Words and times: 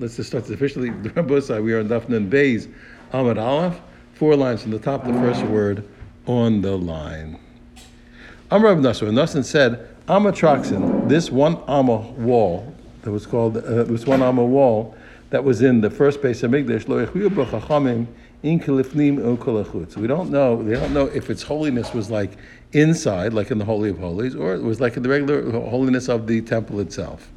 Let's 0.00 0.14
just 0.14 0.28
start 0.28 0.48
officially. 0.48 0.90
We 0.90 1.72
are 1.72 1.80
on 1.80 1.88
Daf 1.88 2.08
Nun 2.08 2.30
Beis 2.30 2.72
Amud 3.12 3.36
Aleph. 3.36 3.80
Four 4.14 4.36
lines 4.36 4.62
from 4.62 4.70
the 4.70 4.78
top 4.78 5.04
the 5.04 5.12
first 5.12 5.42
word 5.42 5.88
on 6.26 6.60
the 6.60 6.76
line. 6.76 7.40
Amr 8.50 8.68
Rav 8.68 8.78
Nasser. 8.78 9.06
Nassim 9.06 9.44
said, 9.44 9.88
Amatroxin, 10.06 11.08
this 11.08 11.30
one 11.30 11.56
Amma 11.66 11.96
wall 11.96 12.72
that 13.02 13.10
was 13.10 13.26
called, 13.26 13.56
uh, 13.56 13.82
this 13.84 14.06
one 14.06 14.22
Amma 14.22 14.44
wall 14.44 14.96
that 15.30 15.42
was 15.42 15.62
in 15.62 15.80
the 15.80 15.90
first 15.90 16.22
base 16.22 16.44
of 16.44 16.52
Mikdash, 16.52 16.86
Lo 16.86 17.04
Chachamim 17.04 18.06
in 18.44 18.60
Kilifnim 18.60 19.92
So 19.92 20.00
we 20.00 20.06
don't 20.06 20.30
know, 20.30 20.62
they 20.62 20.74
don't 20.74 20.94
know 20.94 21.06
if 21.06 21.28
its 21.28 21.42
holiness 21.42 21.92
was 21.92 22.08
like 22.08 22.38
inside, 22.72 23.32
like 23.32 23.50
in 23.50 23.58
the 23.58 23.64
Holy 23.64 23.90
of 23.90 23.98
Holies, 23.98 24.36
or 24.36 24.54
it 24.54 24.62
was 24.62 24.80
like 24.80 24.96
in 24.96 25.02
the 25.02 25.08
regular 25.08 25.50
holiness 25.50 26.08
of 26.08 26.28
the 26.28 26.40
temple 26.40 26.78
itself. 26.78 27.32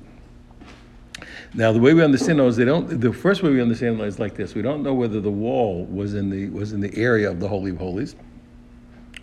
Now, 1.53 1.73
the 1.73 1.79
way 1.79 1.93
we 1.93 2.01
understand 2.01 2.39
is 2.39 2.55
they 2.55 2.63
don't. 2.63 3.01
The 3.01 3.11
first 3.11 3.43
way 3.43 3.51
we 3.51 3.61
understand 3.61 3.99
it 3.99 4.07
is 4.07 4.19
like 4.19 4.35
this: 4.35 4.55
we 4.55 4.61
don't 4.61 4.83
know 4.83 4.93
whether 4.93 5.19
the 5.19 5.31
wall 5.31 5.85
was 5.85 6.13
in 6.13 6.29
the 6.29 6.49
was 6.49 6.71
in 6.71 6.79
the 6.79 6.95
area 6.95 7.29
of 7.29 7.41
the 7.41 7.47
Holy 7.47 7.71
of 7.71 7.77
Holies, 7.77 8.15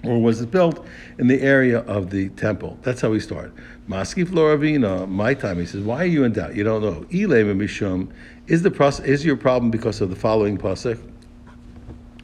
or 0.05 0.21
was 0.21 0.41
it 0.43 0.51
built 0.51 0.87
in 1.19 1.27
the 1.27 1.41
area 1.41 1.81
of 1.81 2.11
the 2.11 2.29
temple? 2.31 2.79
That's 2.83 3.01
how 3.01 3.11
we 3.11 3.21
start. 3.21 3.53
Maskif 3.89 4.27
Loravina, 4.27 5.09
my 5.09 5.33
time. 5.33 5.59
He 5.59 5.67
says, 5.67 5.83
why 5.83 6.03
are 6.03 6.07
you 6.07 6.25
in 6.25 6.33
doubt? 6.33 6.55
You 6.55 6.65
don't 6.65 6.83
know. 6.83 7.07
Ilem 7.11 7.59
Mishum 7.59 8.13
is 8.47 8.63
the 8.63 8.71
process, 8.71 9.07
is 9.07 9.25
your 9.25 9.37
problem 9.37 9.71
because 9.71 10.01
of 10.03 10.11
the 10.11 10.17
following 10.17 10.59
pasuk? 10.59 11.01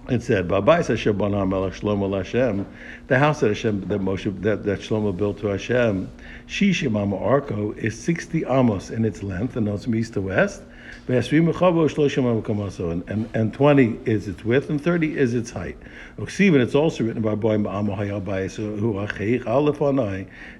It 0.06 0.22
said, 0.22 0.48
"Babais 0.48 0.88
Hashem 0.88 1.16
Melech 1.16 1.72
Shlomo 1.72 2.14
Hashem," 2.14 2.66
the 3.06 3.18
house 3.18 3.40
that 3.40 3.48
Hashem 3.48 3.88
that 3.88 4.00
Moshe 4.00 4.42
that, 4.42 4.64
that 4.64 4.80
Shlomo 4.80 5.16
built 5.16 5.38
to 5.38 5.46
Hashem. 5.46 6.10
Shishim 6.46 6.92
Arko 6.92 7.74
is 7.78 7.98
sixty 7.98 8.44
amos 8.44 8.90
in 8.90 9.06
its 9.06 9.22
length, 9.22 9.56
and 9.56 9.66
it's 9.66 9.84
from 9.84 9.94
east 9.94 10.12
to 10.14 10.20
west. 10.20 10.62
And, 11.06 13.02
and, 13.10 13.28
and 13.34 13.52
20 13.52 14.00
is 14.06 14.26
its 14.26 14.42
width, 14.42 14.70
and 14.70 14.82
30 14.82 15.18
is 15.18 15.34
its 15.34 15.50
height. 15.50 15.76
And 16.16 16.56
it's 16.56 16.74
also 16.74 17.04
written 17.04 17.22
Boim 17.22 17.66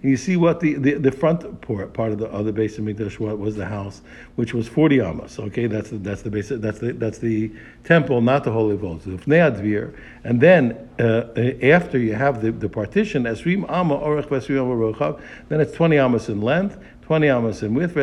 And 0.03 0.11
you 0.11 0.17
see 0.19 0.36
what 0.36 0.61
the, 0.61 0.75
the, 0.75 0.95
the 0.95 1.12
front 1.12 1.61
part 1.62 2.12
of 2.12 2.19
the 2.19 2.31
other 2.31 2.53
base 2.53 2.77
of 2.77 2.84
Mikdash 2.84 3.19
was 3.19 3.56
the 3.56 3.64
house, 3.64 4.03
which 4.34 4.53
was 4.53 4.69
40 4.69 5.01
amas. 5.01 5.39
Okay, 5.39 5.67
that's 5.67 5.89
the, 5.89 5.97
that's 5.97 6.20
the 6.20 6.31
base, 6.31 6.51
that's 6.51 6.79
the, 6.79 6.92
that's 6.92 7.19
the 7.19 7.51
temple, 7.84 8.20
not 8.20 8.45
the 8.45 8.53
Holy 8.53 8.77
Holies. 8.77 9.06
And 10.25 10.41
then 10.41 10.91
uh, 10.98 11.23
after 11.62 11.98
you 11.98 12.12
have 12.14 12.42
the, 12.42 12.53
the 12.53 12.69
partition, 12.69 13.23
then 13.23 13.33
it's 15.61 15.73
20 15.73 15.98
amas 15.98 16.29
in 16.29 16.41
length 16.42 16.79
20 17.06 17.27
amos 17.28 17.62
in 17.62 17.74
width, 17.74 17.94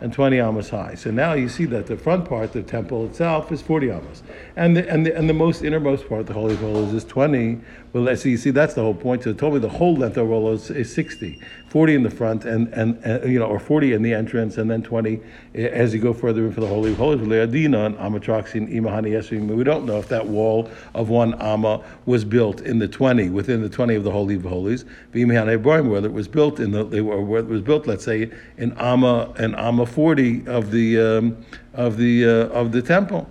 and 0.00 0.12
20 0.12 0.40
amas 0.40 0.70
high. 0.70 0.96
So 0.96 1.12
now 1.12 1.34
you 1.34 1.48
see 1.48 1.64
that 1.66 1.86
the 1.86 1.96
front 1.96 2.28
part, 2.28 2.52
the 2.52 2.62
temple 2.62 3.06
itself, 3.06 3.52
is 3.52 3.62
40 3.62 3.90
amas. 3.92 4.22
And 4.56 4.76
the, 4.76 4.88
and 4.90 5.06
the, 5.06 5.16
and 5.16 5.28
the 5.28 5.34
most 5.34 5.62
innermost 5.62 6.08
part, 6.08 6.26
the 6.26 6.32
Holy 6.32 6.54
of 6.54 6.60
Holies, 6.60 6.92
is 6.92 7.04
20. 7.04 7.60
Well, 7.92 8.16
so 8.16 8.28
you 8.28 8.36
see, 8.36 8.50
that's 8.50 8.74
the 8.74 8.82
whole 8.82 8.94
point. 8.94 9.22
So 9.22 9.32
me 9.32 9.60
the 9.60 9.68
whole 9.68 9.94
length 9.94 10.16
of 10.16 10.28
Rolo 10.28 10.52
is, 10.52 10.70
is 10.70 10.92
60. 10.92 11.38
40 11.72 11.94
in 11.94 12.02
the 12.02 12.10
front, 12.10 12.44
and, 12.44 12.68
and, 12.74 13.02
and, 13.02 13.32
you 13.32 13.38
know, 13.38 13.46
or 13.46 13.58
40 13.58 13.94
in 13.94 14.02
the 14.02 14.12
entrance, 14.12 14.58
and 14.58 14.70
then 14.70 14.82
20 14.82 15.18
as 15.54 15.94
you 15.94 16.00
go 16.00 16.12
further 16.12 16.44
in 16.44 16.52
for 16.52 16.60
the 16.60 16.66
Holy 16.66 16.92
of 16.92 16.98
Holies. 16.98 17.22
And 17.22 17.32
Imahani. 17.32 19.56
We 19.56 19.64
don't 19.64 19.86
know 19.86 19.96
if 19.96 20.06
that 20.08 20.26
wall 20.26 20.70
of 20.94 21.08
one 21.08 21.32
Amma 21.40 21.82
was 22.04 22.26
built 22.26 22.60
in 22.60 22.78
the 22.78 22.86
20, 22.86 23.30
within 23.30 23.62
the 23.62 23.70
20 23.70 23.94
of 23.94 24.04
the 24.04 24.10
Holy 24.10 24.34
of 24.34 24.42
Holies. 24.42 24.84
Whether 25.14 26.06
it 26.06 26.12
was 26.12 26.28
built 26.28 26.60
in 26.60 26.72
the, 26.72 27.00
or 27.00 27.22
whether 27.22 27.48
it 27.48 27.50
was 27.50 27.62
built, 27.62 27.86
let's 27.86 28.04
say, 28.04 28.30
in 28.58 28.72
Amma, 28.72 29.32
in 29.38 29.54
Amma 29.54 29.86
40 29.86 30.46
of 30.48 30.72
the, 30.72 31.00
um, 31.00 31.42
of 31.72 31.96
the, 31.96 32.26
uh, 32.26 32.48
of 32.48 32.72
the 32.72 32.82
temple. 32.82 33.26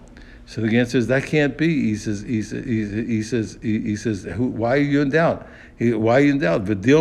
So 0.51 0.59
the 0.59 0.77
answer 0.79 0.97
is 0.97 1.07
that 1.07 1.23
can't 1.27 1.57
be. 1.57 1.81
He 1.91 1.95
says. 1.95 2.23
He 2.23 2.41
says. 2.41 2.65
He 2.65 3.23
says. 3.23 3.57
He 3.61 3.95
says. 3.95 4.25
Why 4.35 4.73
are 4.73 4.81
you 4.81 5.01
in 5.01 5.09
doubt? 5.09 5.47
Why 5.79 6.15
are 6.15 6.19
you 6.19 6.31
in 6.33 6.39
doubt? 6.39 6.67
Maybe 6.67 6.93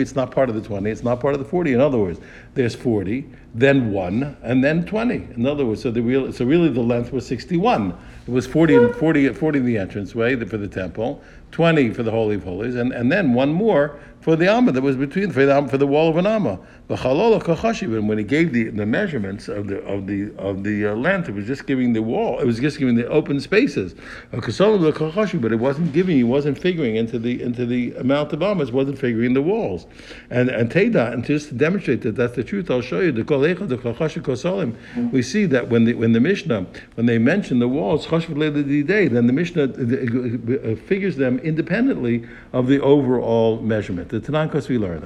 it's 0.00 0.16
not 0.16 0.30
part 0.30 0.48
of 0.48 0.54
the 0.54 0.62
20, 0.62 0.90
it's 0.90 1.02
not 1.02 1.20
part 1.20 1.34
of 1.34 1.38
the 1.38 1.44
40. 1.44 1.74
In 1.74 1.80
other 1.82 1.98
words, 1.98 2.18
there's 2.54 2.74
40, 2.74 3.28
then 3.54 3.92
1, 3.92 4.36
and 4.42 4.64
then 4.64 4.86
20. 4.86 5.14
In 5.36 5.46
other 5.46 5.66
words, 5.66 5.82
so, 5.82 5.90
the 5.90 6.00
real, 6.00 6.32
so 6.32 6.46
really 6.46 6.70
the 6.70 6.80
length 6.80 7.12
was 7.12 7.26
61. 7.26 7.96
It 8.26 8.30
was 8.30 8.46
40, 8.46 8.94
40, 8.94 9.28
40 9.34 9.58
in 9.58 9.66
the 9.66 9.76
entranceway 9.76 10.34
for 10.46 10.56
the 10.56 10.66
temple, 10.66 11.22
20 11.52 11.90
for 11.90 12.02
the 12.02 12.10
Holy 12.10 12.36
of 12.36 12.44
Holies, 12.44 12.74
and, 12.74 12.92
and 12.92 13.10
then 13.10 13.34
one 13.34 13.52
more 13.52 13.98
for 14.20 14.36
the 14.36 14.50
Amma 14.50 14.72
that 14.72 14.82
was 14.82 14.96
between 14.96 15.30
for 15.32 15.46
the, 15.46 15.68
for 15.68 15.78
the 15.78 15.86
wall 15.86 16.10
of 16.10 16.16
an 16.16 16.26
Amma. 16.26 16.58
And 16.90 18.08
when 18.08 18.18
he 18.18 18.24
gave 18.24 18.52
the, 18.52 18.64
the 18.64 18.84
measurements 18.84 19.48
of 19.48 19.68
the 19.68 19.80
of 19.84 20.06
the 20.06 20.34
of 20.36 20.64
the 20.64 20.88
uh, 20.88 20.94
length, 20.94 21.28
it 21.28 21.34
was 21.34 21.46
just 21.46 21.66
giving 21.66 21.92
the 21.92 22.02
wall. 22.02 22.40
It 22.40 22.44
was 22.44 22.58
just 22.58 22.78
giving 22.78 22.96
the 22.96 23.06
open 23.06 23.40
spaces. 23.40 23.94
But 24.32 24.48
it 24.50 25.58
wasn't 25.58 25.92
giving. 25.92 26.16
He 26.16 26.24
wasn't 26.24 26.58
figuring 26.58 26.96
into 26.96 27.18
the 27.18 27.40
into 27.40 27.64
the 27.64 27.94
amount 27.94 28.32
of 28.32 28.42
Ammas. 28.42 28.72
Wasn't 28.72 28.98
figuring 28.98 29.34
the 29.34 29.42
walls. 29.42 29.86
And 30.30 30.50
and 30.50 30.70
Teda, 30.70 31.12
and 31.12 31.24
just 31.24 31.48
to 31.50 31.54
demonstrate 31.54 32.02
that 32.02 32.16
that's 32.16 32.34
the 32.34 32.44
truth, 32.44 32.70
I'll 32.70 32.82
show 32.82 33.00
you 33.00 33.12
the 33.12 33.22
Kosalim. 33.22 34.74
We 35.12 35.22
see 35.22 35.46
that 35.46 35.68
when 35.68 35.84
the 35.84 35.94
when 35.94 36.12
the 36.12 36.20
Mishnah 36.20 36.66
when 36.96 37.06
they 37.06 37.18
mention 37.18 37.60
the 37.60 37.68
walls, 37.68 38.06
then 38.06 39.26
the 39.26 39.32
Mishnah 39.32 39.62
uh, 39.62 40.76
figures 40.86 41.16
them 41.16 41.39
independently 41.42 42.26
of 42.52 42.66
the 42.66 42.80
overall 42.80 43.60
measurement. 43.60 44.08
The 44.08 44.20
Tanakos 44.20 44.68
we 44.68 44.78
learned. 44.78 45.04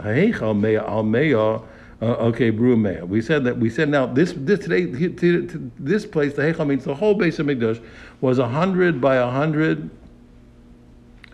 Uh, 2.03 2.07
okay, 2.07 2.51
Brumea. 2.51 3.07
We 3.07 3.23
said 3.23 3.45
that 3.45 3.57
we 3.57 3.71
said 3.71 3.89
now 3.89 4.05
this 4.05 4.35
this 4.37 4.61
today 4.61 4.85
this 4.85 6.05
place 6.05 6.35
the 6.35 6.43
Heichal 6.43 6.67
means 6.67 6.85
the 6.85 6.95
whole 6.95 7.15
base 7.15 7.39
of 7.39 7.47
Mikdash 7.47 7.83
was 8.21 8.39
hundred 8.39 9.01
by 9.01 9.17
hundred 9.17 9.89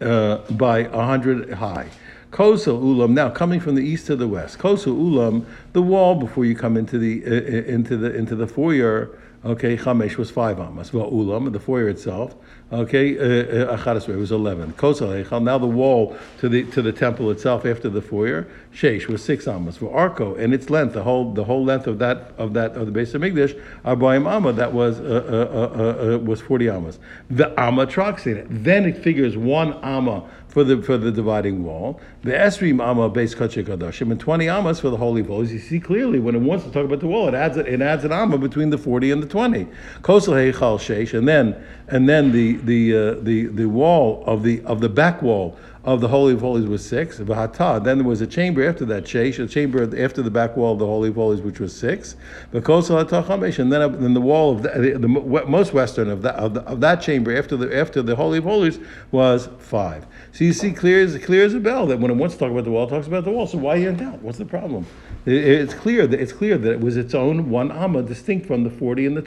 uh, 0.01 0.37
by 0.53 0.85
hundred 0.85 1.55
high. 1.55 1.89
Kosel 2.31 2.81
Ulam. 2.81 3.11
Now 3.13 3.31
coming 3.31 3.59
from 3.59 3.75
the 3.75 3.83
east 3.83 4.07
to 4.07 4.17
the 4.17 4.29
west. 4.29 4.59
Kosel 4.59 4.95
Ulam, 4.95 5.45
the 5.73 5.83
wall 5.83 6.15
before 6.15 6.45
you 6.45 6.55
come 6.55 6.77
into 6.77 6.99
the 6.99 7.25
uh, 7.25 7.31
uh 7.31 7.75
into 7.75 7.97
the 7.97 8.15
into 8.15 8.37
the 8.37 8.47
foyer. 8.47 9.19
Okay, 9.43 9.77
Chamesh 9.77 10.17
was 10.17 10.31
five 10.31 10.61
amas. 10.61 10.93
Well, 10.93 11.11
Ulam, 11.11 11.51
the 11.51 11.61
foyer 11.61 11.89
itself, 11.89 12.35
Okay, 12.73 13.19
uh, 13.19 13.73
uh, 13.75 13.95
was 14.17 14.31
eleven. 14.31 14.73
Kosal 14.75 15.43
Now 15.43 15.59
the 15.59 15.67
wall 15.67 16.17
to 16.39 16.49
the 16.49 16.63
to 16.71 16.81
the 16.81 16.93
temple 16.93 17.29
itself 17.33 17.67
after 17.67 17.89
the 17.89 18.01
foyer, 18.01 18.47
Sheish 18.73 19.09
was 19.09 19.25
six 19.25 19.49
amas. 19.49 19.77
For 19.77 19.93
Arco 19.93 20.37
and 20.37 20.55
its 20.55 20.71
length, 20.71 20.95
the 20.95 21.03
whole 21.03 21.33
the 21.33 21.43
whole 21.43 21.65
length 21.65 21.89
of 21.89 21.99
that 21.99 22.33
of 22.39 22.55
that 22.55 22.77
of 22.77 22.87
the 22.87 22.93
base 22.93 23.13
of 23.15 23.23
Mikdash, 23.23 23.61
Arbaim 23.85 24.33
Amma, 24.33 24.53
that 24.53 24.73
was 24.73 25.01
uh, 25.01 25.03
uh, 25.03 26.15
uh 26.15 26.19
was 26.19 26.41
forty 26.41 26.69
amas. 26.69 27.01
The 27.29 27.59
Amma 27.59 27.89
Troxin. 27.89 28.47
Then 28.49 28.85
it 28.85 28.99
figures 28.99 29.37
one 29.37 29.73
Amma 29.83 30.31
for 30.51 30.65
the 30.65 30.83
for 30.83 30.99
the 30.99 31.13
dividing 31.13 31.65
wall. 31.65 32.01
The 32.23 32.33
Esrim 32.33 32.85
Amma 32.85 33.09
base 33.09 33.35
Kachik 33.35 33.69
and 34.01 34.21
twenty 34.21 34.49
Amas 34.49 34.81
for 34.81 34.91
the 34.91 34.97
holy 34.97 35.23
bowls. 35.23 35.53
You 35.53 35.59
see 35.59 35.81
clearly 35.81 36.19
when 36.19 36.35
it 36.35 36.41
wants 36.41 36.65
to 36.65 36.71
talk 36.71 36.85
about 36.85 37.01
the 37.01 37.07
wall, 37.07 37.29
it 37.29 37.35
adds 37.35 37.57
it 37.57 37.81
adds 37.81 38.05
an 38.05 38.13
Amma 38.13 38.37
between 38.37 38.71
the 38.71 38.79
forty 38.79 39.11
and 39.11 39.23
the 39.23 39.29
twenty. 39.29 39.67
Kosal 40.03 40.35
Heichal 40.35 40.79
Sheish, 40.79 41.17
and 41.17 41.29
then 41.29 41.57
and 41.89 42.09
then 42.09 42.33
the 42.33 42.57
the 42.57 42.97
uh, 42.97 43.15
the 43.21 43.47
the 43.47 43.69
wall 43.69 44.25
of 44.27 44.43
the 44.43 44.61
of 44.65 44.81
the 44.81 44.89
back 44.89 45.23
wall 45.23 45.57
of 45.83 46.03
the 46.03 46.09
Holy 46.09 46.35
of 46.35 46.41
Holies 46.41 46.67
was 46.67 46.85
six. 46.85 47.19
V'hata. 47.19 47.83
Then 47.83 47.99
there 47.99 48.07
was 48.07 48.21
a 48.21 48.27
chamber 48.27 48.69
after 48.69 48.85
that, 48.87 49.05
sheish, 49.05 49.43
a 49.43 49.47
chamber 49.49 49.83
after 49.99 50.21
the 50.21 50.31
back 50.31 50.57
wall 50.57 50.75
of 50.75 50.79
the 50.79 50.87
Holy 50.87 51.09
of 51.09 51.15
Holies, 51.15 51.41
which 51.41 51.59
was 51.59 51.75
six. 51.75 52.17
And 52.53 52.63
then, 52.63 54.03
then 54.03 54.15
the 54.15 54.21
wall 54.21 54.53
of 54.53 54.63
the, 54.63 54.69
the, 54.69 54.99
the, 54.99 55.09
most 55.09 55.73
western 55.73 56.11
of 56.11 56.21
that 56.23 56.35
of, 56.35 56.55
the, 56.55 56.61
of, 56.63 56.81
that 56.81 57.01
chamber 57.01 57.35
after 57.37 57.57
the 57.57 57.75
after 57.75 58.03
the 58.03 58.15
Holy 58.15 58.39
of 58.39 58.45
Holies 58.45 58.79
was 59.11 59.49
five. 59.59 60.07
So 60.33 60.45
you 60.45 60.53
see, 60.53 60.73
clear 60.73 61.03
as 61.03 61.17
clear 61.19 61.45
as 61.45 61.55
a 61.55 61.61
bell 61.61 61.87
that 61.87 61.99
when 61.99 62.11
it 62.11 62.15
wants 62.15 62.35
to 62.35 62.41
talk 62.41 62.51
about 62.51 62.65
the 62.65 62.71
wall, 62.71 62.87
it 62.87 62.91
talks 62.91 63.07
about 63.07 63.25
the 63.25 63.31
wall. 63.31 63.47
So 63.47 63.59
why 63.59 63.75
are 63.75 63.79
you 63.79 63.89
in 63.89 63.97
doubt? 63.97 64.21
What's 64.21 64.39
the 64.39 64.45
problem? 64.45 64.87
It, 65.25 65.33
it's 65.33 65.75
clear 65.75 66.07
that 66.07 66.21
it's 66.21 66.33
clear 66.33 66.59
that 66.59 66.73
it 66.73 66.81
was 66.81 66.99
its 66.99 67.15
own 67.15 67.49
one 67.49 67.73
amma, 67.73 68.03
distinct 68.03 68.47
from 68.47 68.65
the 68.65 68.71
forty 68.71 69.07
and 69.07 69.17
the 69.17 69.23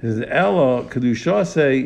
twenty. 0.00 0.26
Ella 0.28 0.84
kedusha 0.84 1.46
say 1.46 1.82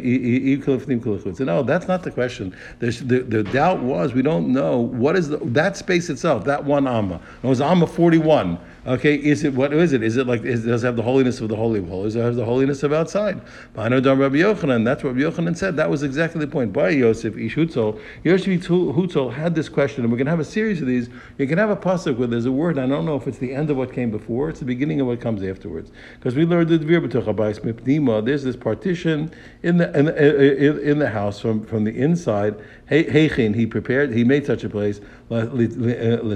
So 1.34 1.44
no, 1.44 1.58
oh, 1.58 1.62
that's 1.62 1.88
not 1.88 2.02
the 2.02 2.10
question. 2.10 2.54
The, 2.78 2.90
the, 2.90 3.42
doubt 3.42 3.80
was 3.80 4.14
we 4.14 4.22
don't 4.22 4.52
know 4.52 4.78
what 4.78 5.16
is 5.16 5.28
the, 5.28 5.38
that 5.38 5.76
space 5.76 6.10
itself. 6.10 6.44
That 6.44 6.64
one 6.64 6.86
amma. 6.86 7.20
It 7.42 7.46
was 7.46 7.60
amma 7.60 7.86
forty 7.86 8.18
one. 8.18 8.58
Okay, 8.86 9.14
is 9.14 9.44
it 9.44 9.52
what 9.52 9.74
is 9.74 9.92
it? 9.92 10.02
Is 10.02 10.16
it 10.16 10.26
like 10.26 10.42
is, 10.42 10.64
does 10.64 10.82
it 10.82 10.86
have 10.86 10.96
the 10.96 11.02
holiness 11.02 11.38
of 11.42 11.50
the 11.50 11.56
holy 11.56 11.80
of 11.80 11.88
holies? 11.88 12.16
Or 12.16 12.22
has 12.22 12.36
the 12.36 12.46
holiness 12.46 12.82
of 12.82 12.94
outside? 12.94 13.38
Know 13.76 14.14
Rabbi 14.14 14.36
Yochanan. 14.36 14.86
That's 14.86 15.04
what 15.04 15.14
Rabbi 15.14 15.28
Yochanan 15.28 15.54
said. 15.54 15.76
That 15.76 15.90
was 15.90 16.02
exactly 16.02 16.40
the 16.40 16.46
point. 16.46 16.72
By 16.72 16.88
Yosef 16.88 17.36
Ish 17.36 17.56
Yosef 17.56 17.76
Hutzol 18.24 19.34
had 19.34 19.54
this 19.54 19.68
question, 19.68 20.02
and 20.02 20.10
we're 20.10 20.16
going 20.16 20.26
to 20.26 20.30
have 20.30 20.40
a 20.40 20.44
series 20.44 20.80
of 20.80 20.86
these. 20.86 21.10
You 21.36 21.46
can 21.46 21.58
have 21.58 21.68
a 21.68 21.76
pasuk 21.76 22.16
where 22.16 22.26
there's 22.26 22.46
a 22.46 22.52
word. 22.52 22.78
I 22.78 22.86
don't 22.86 23.04
know 23.04 23.16
if 23.16 23.26
it's 23.26 23.36
the 23.36 23.52
end 23.52 23.68
of 23.68 23.76
what 23.76 23.92
came 23.92 24.10
before. 24.10 24.48
It's 24.48 24.60
the 24.60 24.64
beginning 24.64 24.98
of 25.02 25.06
what 25.06 25.20
comes 25.20 25.42
afterwards. 25.42 25.90
Because 26.14 26.34
we 26.34 26.46
learned 26.46 26.70
the 26.70 26.78
Dvir 26.78 27.06
Mipnima. 27.06 28.24
There's 28.24 28.44
this 28.44 28.56
partition 28.56 29.30
in 29.62 29.76
the 29.76 29.90
in, 29.98 30.08
in, 30.08 30.78
in 30.78 30.98
the 30.98 31.10
house 31.10 31.38
from 31.38 31.66
from 31.66 31.84
the 31.84 31.94
inside. 31.94 32.56
Heichin, 32.90 33.54
he 33.54 33.66
prepared. 33.66 34.12
He 34.12 34.24
made 34.24 34.46
such 34.46 34.64
a 34.64 34.70
place 34.70 35.00
to 35.30 36.26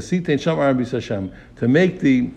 make 1.68 2.00
the 2.00 2.30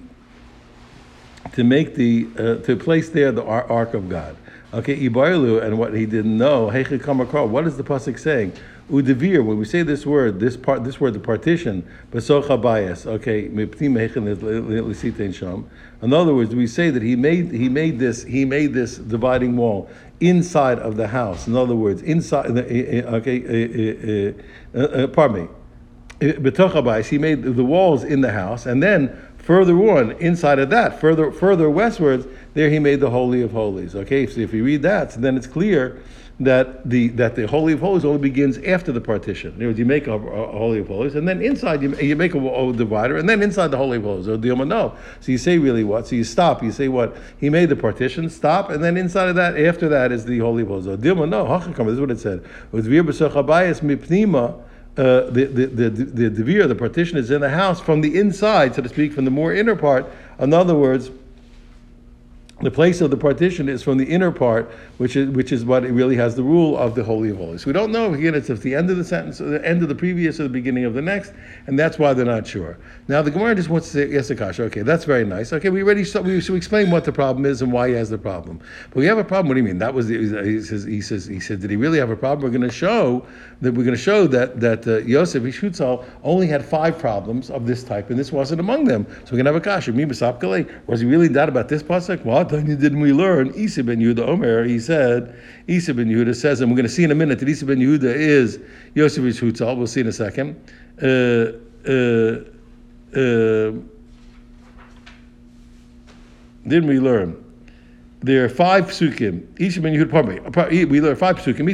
to 1.53 1.63
make 1.63 1.95
the 1.95 2.27
uh, 2.37 2.55
to 2.63 2.75
place 2.75 3.09
there 3.09 3.31
the 3.31 3.43
ark 3.43 3.93
of 3.93 4.09
God. 4.09 4.35
Okay, 4.73 5.07
Ibarlu, 5.07 5.63
and 5.63 5.79
what 5.79 5.93
he 5.93 6.05
didn't 6.05 6.37
know, 6.37 6.65
what 6.65 7.67
is 7.67 7.77
the 7.77 7.83
pasuk 7.83 8.19
saying? 8.19 8.51
Udevir, 8.91 9.43
when 9.43 9.57
we 9.57 9.65
say 9.65 9.81
this 9.81 10.05
word, 10.05 10.39
this 10.39 10.57
part, 10.57 10.83
this 10.83 10.99
word, 10.99 11.13
the 11.13 11.19
partition, 11.19 11.87
Besocha 12.11 12.61
Bayas, 12.61 13.05
okay. 13.05 13.47
In 16.01 16.13
other 16.13 16.33
words, 16.33 16.55
we 16.55 16.67
say 16.67 16.89
that 16.89 17.01
he 17.01 17.15
made 17.15 17.51
he 17.51 17.69
made 17.69 17.99
this 17.99 18.23
he 18.23 18.45
made 18.45 18.73
this 18.73 18.97
dividing 18.97 19.57
wall 19.57 19.89
inside 20.19 20.79
of 20.79 20.95
the 20.95 21.07
house. 21.07 21.47
In 21.47 21.55
other 21.55 21.75
words, 21.75 22.01
inside. 22.01 22.51
Okay, 22.51 24.33
uh, 24.73 24.77
uh, 24.77 24.81
uh, 24.81 25.07
pardon 25.07 25.43
me. 25.43 25.49
He 26.19 27.17
made 27.17 27.43
the 27.43 27.63
walls 27.63 28.03
in 28.03 28.21
the 28.21 28.31
house, 28.31 28.65
and 28.65 28.81
then 28.81 29.15
further 29.37 29.75
on, 29.75 30.11
inside 30.13 30.59
of 30.59 30.69
that, 30.71 30.99
further 30.99 31.31
further 31.31 31.69
westwards, 31.69 32.25
there 32.53 32.69
he 32.69 32.79
made 32.79 32.99
the 32.99 33.09
holy 33.09 33.41
of 33.41 33.51
holies. 33.51 33.95
Okay, 33.95 34.25
so 34.27 34.41
if 34.41 34.53
you 34.53 34.63
read 34.63 34.81
that, 34.81 35.11
then 35.11 35.37
it's 35.37 35.47
clear 35.47 36.01
that 36.39 36.87
the 36.87 37.07
that 37.09 37.35
the 37.35 37.47
holy 37.47 37.73
of 37.73 37.79
holies 37.79 38.05
only 38.05 38.19
begins 38.19 38.57
after 38.59 38.91
the 38.91 39.01
partition. 39.01 39.51
In 39.51 39.55
other 39.57 39.67
words, 39.67 39.79
you 39.79 39.85
make 39.85 40.07
a, 40.07 40.13
a 40.13 40.51
holy 40.51 40.79
of 40.79 40.87
holies, 40.87 41.15
and 41.15 41.27
then 41.27 41.41
inside 41.41 41.81
you, 41.81 41.95
you 41.97 42.15
make 42.15 42.35
a, 42.35 42.39
a, 42.39 42.73
divider, 42.73 43.17
and 43.17 43.27
then 43.27 43.41
inside 43.41 43.69
the 43.69 43.77
holy 43.77 43.97
of 43.97 44.03
holies, 44.03 44.27
or 44.27 44.37
Dilma 44.37 44.67
no. 44.67 44.95
So 45.19 45.31
you 45.31 45.37
say 45.37 45.57
really 45.57 45.83
what? 45.83 46.07
So 46.07 46.15
you 46.15 46.23
stop. 46.23 46.61
You 46.61 46.71
say 46.71 46.87
what? 46.87 47.15
He 47.39 47.49
made 47.49 47.69
the 47.69 47.75
partition, 47.75 48.29
stop, 48.29 48.69
and 48.69 48.83
then 48.83 48.97
inside 48.97 49.29
of 49.29 49.35
that, 49.35 49.57
after 49.57 49.87
that 49.89 50.11
is 50.11 50.25
the 50.25 50.39
holy 50.39 50.63
of 50.63 50.69
holies. 50.69 50.87
Or 50.87 50.97
no. 50.97 51.59
This 51.59 51.77
is 51.77 51.99
what 51.99 52.11
it 52.11 52.19
said. 52.19 52.43
With 52.71 52.87
mipnima. 52.87 54.63
Uh, 54.97 55.29
the, 55.29 55.45
the, 55.45 55.65
the, 55.67 55.89
the, 55.89 56.29
the, 56.29 56.67
the 56.67 56.75
partition 56.75 57.19
is 57.19 57.29
in 57.29 57.41
the 57.41 57.49
house 57.49 57.79
from 57.79 58.01
the 58.01 58.17
inside, 58.17 58.73
so 58.73 58.81
to 58.81 58.89
speak, 58.89 59.13
from 59.13 59.25
the 59.25 59.31
more 59.31 59.53
inner 59.53 59.75
part. 59.75 60.07
In 60.39 60.53
other 60.53 60.73
words, 60.73 61.11
the 62.61 62.71
place 62.71 63.01
of 63.01 63.11
the 63.11 63.17
partition 63.17 63.69
is 63.69 63.83
from 63.83 63.99
the 63.99 64.05
inner 64.05 64.31
part, 64.31 64.71
which 64.97 65.15
is 65.15 65.29
which 65.29 65.51
is 65.51 65.63
what 65.63 65.85
it 65.85 65.91
really 65.91 66.15
has 66.15 66.35
the 66.35 66.41
rule 66.41 66.75
of 66.75 66.95
the 66.95 67.03
holy 67.03 67.29
of 67.29 67.37
holies. 67.37 67.67
We 67.67 67.73
don't 67.73 67.91
know 67.91 68.13
again 68.13 68.33
it's 68.33 68.49
at 68.49 68.61
the 68.61 68.73
end 68.73 68.89
of 68.89 68.97
the 68.97 69.03
sentence, 69.03 69.39
or 69.39 69.45
the 69.45 69.63
end 69.63 69.83
of 69.83 69.89
the 69.89 69.95
previous, 69.95 70.39
or 70.39 70.43
the 70.43 70.49
beginning 70.49 70.83
of 70.83 70.95
the 70.95 71.01
next, 71.01 71.33
and 71.67 71.77
that's 71.77 71.99
why 71.99 72.15
they're 72.15 72.25
not 72.25 72.47
sure. 72.47 72.79
Now 73.07 73.21
the 73.21 73.29
Gemara 73.29 73.53
just 73.53 73.69
wants 73.69 73.91
to 73.91 73.93
say 73.93 74.11
yes, 74.11 74.31
Akasha. 74.31 74.63
Okay, 74.63 74.81
that's 74.81 75.05
very 75.05 75.23
nice. 75.23 75.53
Okay, 75.53 75.69
we 75.69 75.83
already 75.83 76.03
saw, 76.03 76.21
we 76.21 76.41
should 76.41 76.55
explain 76.55 76.89
what 76.89 77.05
the 77.05 77.11
problem 77.11 77.45
is 77.45 77.61
and 77.61 77.71
why 77.71 77.89
he 77.89 77.93
has 77.93 78.09
the 78.09 78.17
problem. 78.17 78.59
But 78.89 78.97
we 78.97 79.05
have 79.05 79.19
a 79.19 79.23
problem. 79.23 79.49
What 79.49 79.53
do 79.53 79.59
you 79.59 79.67
mean? 79.67 79.77
That 79.77 79.93
was 79.93 80.07
the, 80.07 80.17
he 80.43 80.61
says 80.61 80.83
he 80.83 81.01
says 81.01 81.27
he 81.27 81.39
said 81.39 81.61
did 81.61 81.69
he 81.69 81.75
really 81.75 81.99
have 81.99 82.09
a 82.09 82.15
problem? 82.15 82.43
We're 82.43 82.57
going 82.57 82.67
to 82.67 82.75
show 82.75 83.23
that 83.61 83.71
we're 83.71 83.83
going 83.83 83.95
to 83.95 84.01
show 84.01 84.25
that 84.27 84.59
that 84.61 84.87
uh, 84.87 84.97
Yosef 84.99 85.43
Ishutzal 85.43 86.03
only 86.23 86.47
had 86.47 86.65
five 86.65 86.97
problems 86.97 87.51
of 87.51 87.67
this 87.67 87.83
type, 87.83 88.09
and 88.09 88.17
this 88.17 88.31
wasn't 88.31 88.61
among 88.61 88.85
them. 88.85 89.05
So 89.25 89.33
we're 89.33 89.43
going 89.43 89.45
to 89.45 89.53
have 89.53 89.55
a 89.55 89.61
kasha. 89.61 89.91
Was 90.87 90.99
he 91.01 91.05
really 91.05 91.27
that 91.27 91.49
about 91.49 91.69
this 91.69 91.83
pasuk? 91.83 92.25
What 92.25 92.46
didn't 92.49 92.99
we 92.99 93.13
learn? 93.13 93.53
Isa 93.55 93.83
ben 93.83 93.99
Yehuda 93.99 94.27
Omer. 94.27 94.63
He 94.63 94.79
said 94.79 95.39
Isa 95.67 95.93
ben 95.93 96.07
Yehuda 96.07 96.35
says, 96.35 96.61
and 96.61 96.69
we're 96.69 96.75
going 96.75 96.87
to 96.87 96.91
see 96.91 97.03
in 97.03 97.11
a 97.11 97.15
minute 97.15 97.39
that 97.39 97.49
Isa 97.49 97.65
ben 97.65 97.79
Yehuda 97.79 98.03
is 98.13 98.59
Yosef 98.95 99.23
Ishutzal. 99.23 99.77
We'll 99.77 99.87
see 99.87 100.01
in 100.01 100.07
a 100.07 100.11
second. 100.11 100.61
Uh, 101.01 101.53
uh, 101.87 102.43
uh, 103.13 103.71
didn't 106.67 106.87
we 106.87 106.99
learn? 106.99 107.43
There 108.21 108.43
are 108.43 108.49
five 108.49 108.87
psukim. 108.87 109.45
Each 109.59 109.79
ben 109.79 109.93
Yehuda, 109.93 110.11
pardon 110.51 110.75
me, 110.75 110.85
we 110.85 110.99
learn 110.99 111.15
five 111.15 111.37
psukim. 111.37 111.67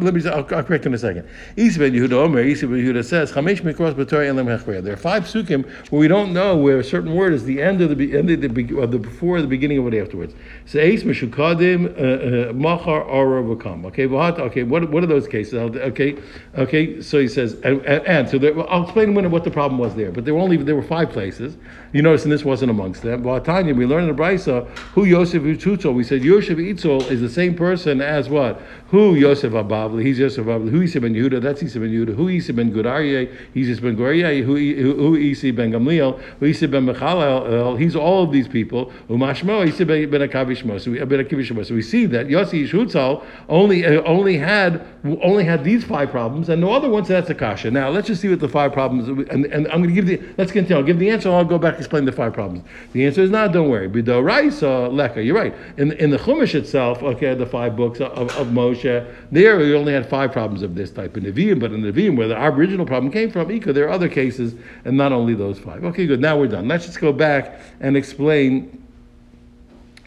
Let 0.00 0.14
me, 0.14 0.30
I'll, 0.30 0.36
I'll 0.54 0.62
correct 0.62 0.86
in 0.86 0.94
a 0.94 0.98
second. 0.98 1.28
Each 1.56 1.76
ben 1.76 1.92
Yehuda 1.92 2.12
Omer, 2.12 2.40
each 2.42 2.60
ben 2.60 2.70
Yehuda 2.70 3.04
says, 3.04 3.32
Chamesh 3.32 3.62
mikros 3.62 3.94
b'torah 3.94 4.28
elam 4.28 4.46
hechreya. 4.46 4.82
There 4.82 4.92
are 4.92 4.96
five 4.96 5.24
psukim 5.24 5.66
where 5.90 5.98
we 5.98 6.06
don't 6.06 6.32
know 6.32 6.56
where 6.56 6.78
a 6.78 6.84
certain 6.84 7.14
word 7.14 7.32
is 7.32 7.44
the 7.44 7.60
end 7.60 7.80
of 7.80 7.98
the 7.98 8.16
end 8.16 8.30
of 8.30 8.54
the, 8.54 8.80
of 8.80 8.92
the 8.92 8.98
before 8.98 9.40
the 9.40 9.48
beginning 9.48 9.78
of 9.78 9.92
it 9.92 10.00
afterwards. 10.00 10.34
So 10.66 10.78
eis 10.78 11.02
meshukadim 11.02 11.86
uh, 11.98 12.50
uh, 12.50 12.52
machar 12.52 13.02
ara 13.02 13.42
v'kam. 13.42 13.86
Okay, 13.86 14.06
okay. 14.06 14.62
What 14.62 14.88
what 14.90 15.02
are 15.02 15.08
those 15.08 15.26
cases? 15.26 15.54
Okay, 15.54 16.16
okay. 16.56 17.00
So 17.00 17.18
he 17.18 17.26
says, 17.26 17.54
and, 17.64 17.84
and 17.84 18.28
so 18.28 18.38
there, 18.38 18.56
I'll 18.70 18.84
explain 18.84 19.14
when 19.14 19.28
what 19.32 19.42
the 19.42 19.50
problem 19.50 19.78
was 19.80 19.96
there. 19.96 20.12
But 20.12 20.24
there 20.24 20.34
were 20.34 20.40
only 20.40 20.58
there 20.58 20.76
were 20.76 20.82
five 20.82 21.10
places. 21.10 21.56
You 21.92 22.02
notice, 22.02 22.24
and 22.24 22.32
this 22.32 22.44
wasn't 22.44 22.70
amongst 22.70 23.02
them. 23.02 23.24
Tanya, 23.42 23.74
we 23.74 23.86
learned 23.86 24.08
in 24.08 24.14
the 24.14 24.22
Brisa 24.22 24.68
who 24.94 25.04
Yosef 25.04 25.55
We 25.94 26.04
said 26.04 26.22
Yosef 26.22 26.58
Itzol 26.58 27.10
is 27.10 27.20
the 27.20 27.28
same 27.28 27.54
person 27.54 28.00
as 28.00 28.28
what? 28.28 28.60
Who 28.90 29.16
Yosef 29.16 29.52
Abavli? 29.52 30.04
He's 30.04 30.20
Yosef 30.20 30.46
Abavli. 30.46 30.70
Who 30.70 30.80
Isa 30.82 31.00
ben 31.00 31.12
Yehuda? 31.12 31.42
That's 31.42 31.60
Isa 31.60 31.80
ben 31.80 31.90
Yehuda. 31.90 32.14
Who 32.14 32.28
Isa 32.28 32.52
ben 32.52 32.72
Gudarye? 32.72 33.34
He's 33.52 33.68
Isa 33.68 33.82
ben 33.82 33.96
Gudarye. 33.96 34.44
Who 34.44 34.54
who 34.54 35.16
Isa 35.16 35.52
ben 35.52 35.72
Gamliel? 35.72 36.20
Who 36.38 36.46
Isa 36.46 36.68
ben 36.68 36.86
Mechalel? 36.86 37.78
He's 37.80 37.96
all 37.96 38.22
of 38.22 38.30
these 38.30 38.46
people. 38.46 38.92
Umashmo 39.08 39.66
Isa 39.66 39.84
ben 39.84 40.08
Akavishmo. 40.08 40.80
So 40.80 40.92
we. 40.92 41.64
So 41.64 41.74
we 41.74 41.82
see 41.82 42.06
that 42.06 42.28
Yossi 42.28 42.68
Shutzal 42.68 43.24
only 43.48 43.84
uh, 43.84 44.02
only 44.02 44.36
had 44.38 44.86
only 45.22 45.44
had 45.44 45.64
these 45.64 45.82
five 45.82 46.10
problems 46.10 46.48
and 46.48 46.60
no 46.60 46.72
other 46.72 46.88
ones. 46.88 47.08
That's 47.08 47.28
a 47.30 47.34
kasha. 47.34 47.72
Now 47.72 47.88
let's 47.88 48.06
just 48.06 48.20
see 48.20 48.28
what 48.28 48.38
the 48.38 48.48
five 48.48 48.72
problems. 48.72 49.08
And, 49.08 49.46
and 49.46 49.66
I'm 49.68 49.82
going 49.82 49.88
to 49.88 50.00
give 50.00 50.06
the 50.06 50.22
let's 50.38 50.52
continue. 50.52 50.76
I'll 50.76 50.86
give 50.86 51.00
the 51.00 51.10
answer. 51.10 51.28
I'll 51.30 51.44
go 51.44 51.58
back 51.58 51.74
and 51.74 51.80
explain 51.80 52.04
the 52.04 52.12
five 52.12 52.34
problems. 52.34 52.64
The 52.92 53.04
answer 53.04 53.22
is 53.22 53.30
not. 53.30 53.52
Don't 53.52 53.68
worry. 53.68 53.88
Bidoraisa 53.88 54.92
leka. 54.92 55.22
You're 55.24 55.34
right. 55.34 55.54
In 55.76 55.90
in 55.92 56.10
the 56.10 56.18
Chumash 56.18 56.54
itself, 56.54 57.02
okay, 57.02 57.34
the 57.34 57.46
five 57.46 57.74
books 57.74 58.00
of, 58.00 58.30
of 58.36 58.48
Moshe 58.48 58.75
Moshe. 58.76 59.14
There, 59.30 59.58
we 59.58 59.74
only 59.74 59.92
had 59.92 60.08
five 60.08 60.32
problems 60.32 60.62
of 60.62 60.74
this 60.74 60.90
type 60.90 61.16
in 61.16 61.24
Nevi'im, 61.24 61.60
but 61.60 61.72
in 61.72 61.82
Nevi'im, 61.82 62.16
where 62.16 62.28
the 62.28 62.44
original 62.44 62.86
problem 62.86 63.12
came 63.12 63.30
from, 63.30 63.50
Ika, 63.50 63.72
there 63.72 63.86
are 63.86 63.90
other 63.90 64.08
cases, 64.08 64.54
and 64.84 64.96
not 64.96 65.12
only 65.12 65.34
those 65.34 65.58
five. 65.58 65.84
Okay, 65.84 66.06
good. 66.06 66.20
Now 66.20 66.38
we're 66.38 66.48
done. 66.48 66.68
Let's 66.68 66.86
just 66.86 67.00
go 67.00 67.12
back 67.12 67.60
and 67.80 67.96
explain 67.96 68.82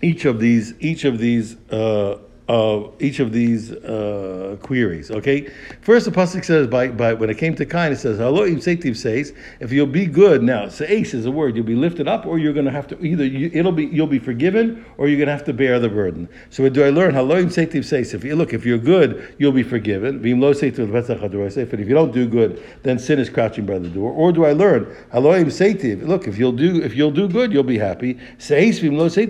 each 0.01 0.25
of 0.25 0.39
these, 0.39 0.74
each 0.80 1.04
of 1.06 1.19
these. 1.19 1.57
Uh, 1.71 2.19
of 2.50 2.92
each 3.00 3.19
of 3.19 3.31
these 3.31 3.72
uh, 3.72 4.57
queries. 4.63 5.12
Okay, 5.12 5.48
first 5.81 6.06
the 6.06 6.12
pasuk 6.12 6.44
says 6.44 6.66
by, 6.66 6.88
by 6.88 7.13
when 7.13 7.30
it 7.30 7.38
came 7.38 7.54
to 7.56 7.63
Kain, 7.63 7.92
it 7.92 7.98
says 7.98 8.18
Hello 8.18 8.44
Setiv 8.57 8.98
says 8.98 9.34
if 9.60 9.72
you'll 9.72 9.86
be 9.86 10.07
good 10.07 10.42
now. 10.42 10.68
Seis 10.68 11.13
is 11.13 11.28
a 11.28 11.31
word 11.31 11.56
you'll 11.56 11.63
be 11.63 11.75
lifted 11.75 12.07
up, 12.07 12.25
or 12.25 12.40
you're 12.40 12.54
going 12.54 12.66
to 12.66 12.72
have 12.72 12.88
to 12.88 13.00
either 13.06 13.24
you, 13.24 13.51
it'll 13.54 13.72
be 13.72 13.86
you'll 13.86 14.07
be 14.07 14.18
forgiven, 14.18 14.84
or 14.98 15.07
you're 15.07 15.19
going 15.19 15.28
to 15.28 15.31
have 15.31 15.46
to 15.46 15.54
bear 15.54 15.80
the 15.80 15.90
burden. 15.90 16.28
So 16.50 16.68
do 16.68 16.84
I 16.84 16.90
learn 16.90 17.13
Hello 17.13 17.48
Setiv 17.48 17.86
says 17.86 18.16
if 18.16 18.24
you 18.24 18.36
look 18.36 18.51
if 18.51 18.66
you're 18.66 18.80
good 18.80 19.36
you'll 19.38 19.51
be 19.51 19.62
forgiven. 19.62 20.18
But 20.19 20.28
if 20.28 21.88
you 21.88 21.94
don't 21.94 22.12
do 22.12 22.28
good, 22.28 22.63
then 22.81 22.98
sin 22.98 23.19
is 23.19 23.30
crouching 23.30 23.68
by 23.68 23.78
the 23.78 23.90
door. 23.90 24.12
Or 24.12 24.31
do 24.31 24.46
I 24.46 24.54
learn 24.54 24.88
Hello 25.12 25.48
Setiv? 25.50 26.01
Look 26.01 26.28
if 26.28 26.40
you'll 26.40 26.51
do 26.51 26.81
if 26.81 26.96
you'll 26.96 27.12
do 27.12 27.28
good 27.28 27.54
you'll 27.54 27.62
be 27.62 27.78
happy. 27.78 28.18
Seis 28.40 28.80
Vim 28.80 28.98
Lo 28.98 29.07
Setiv 29.07 29.30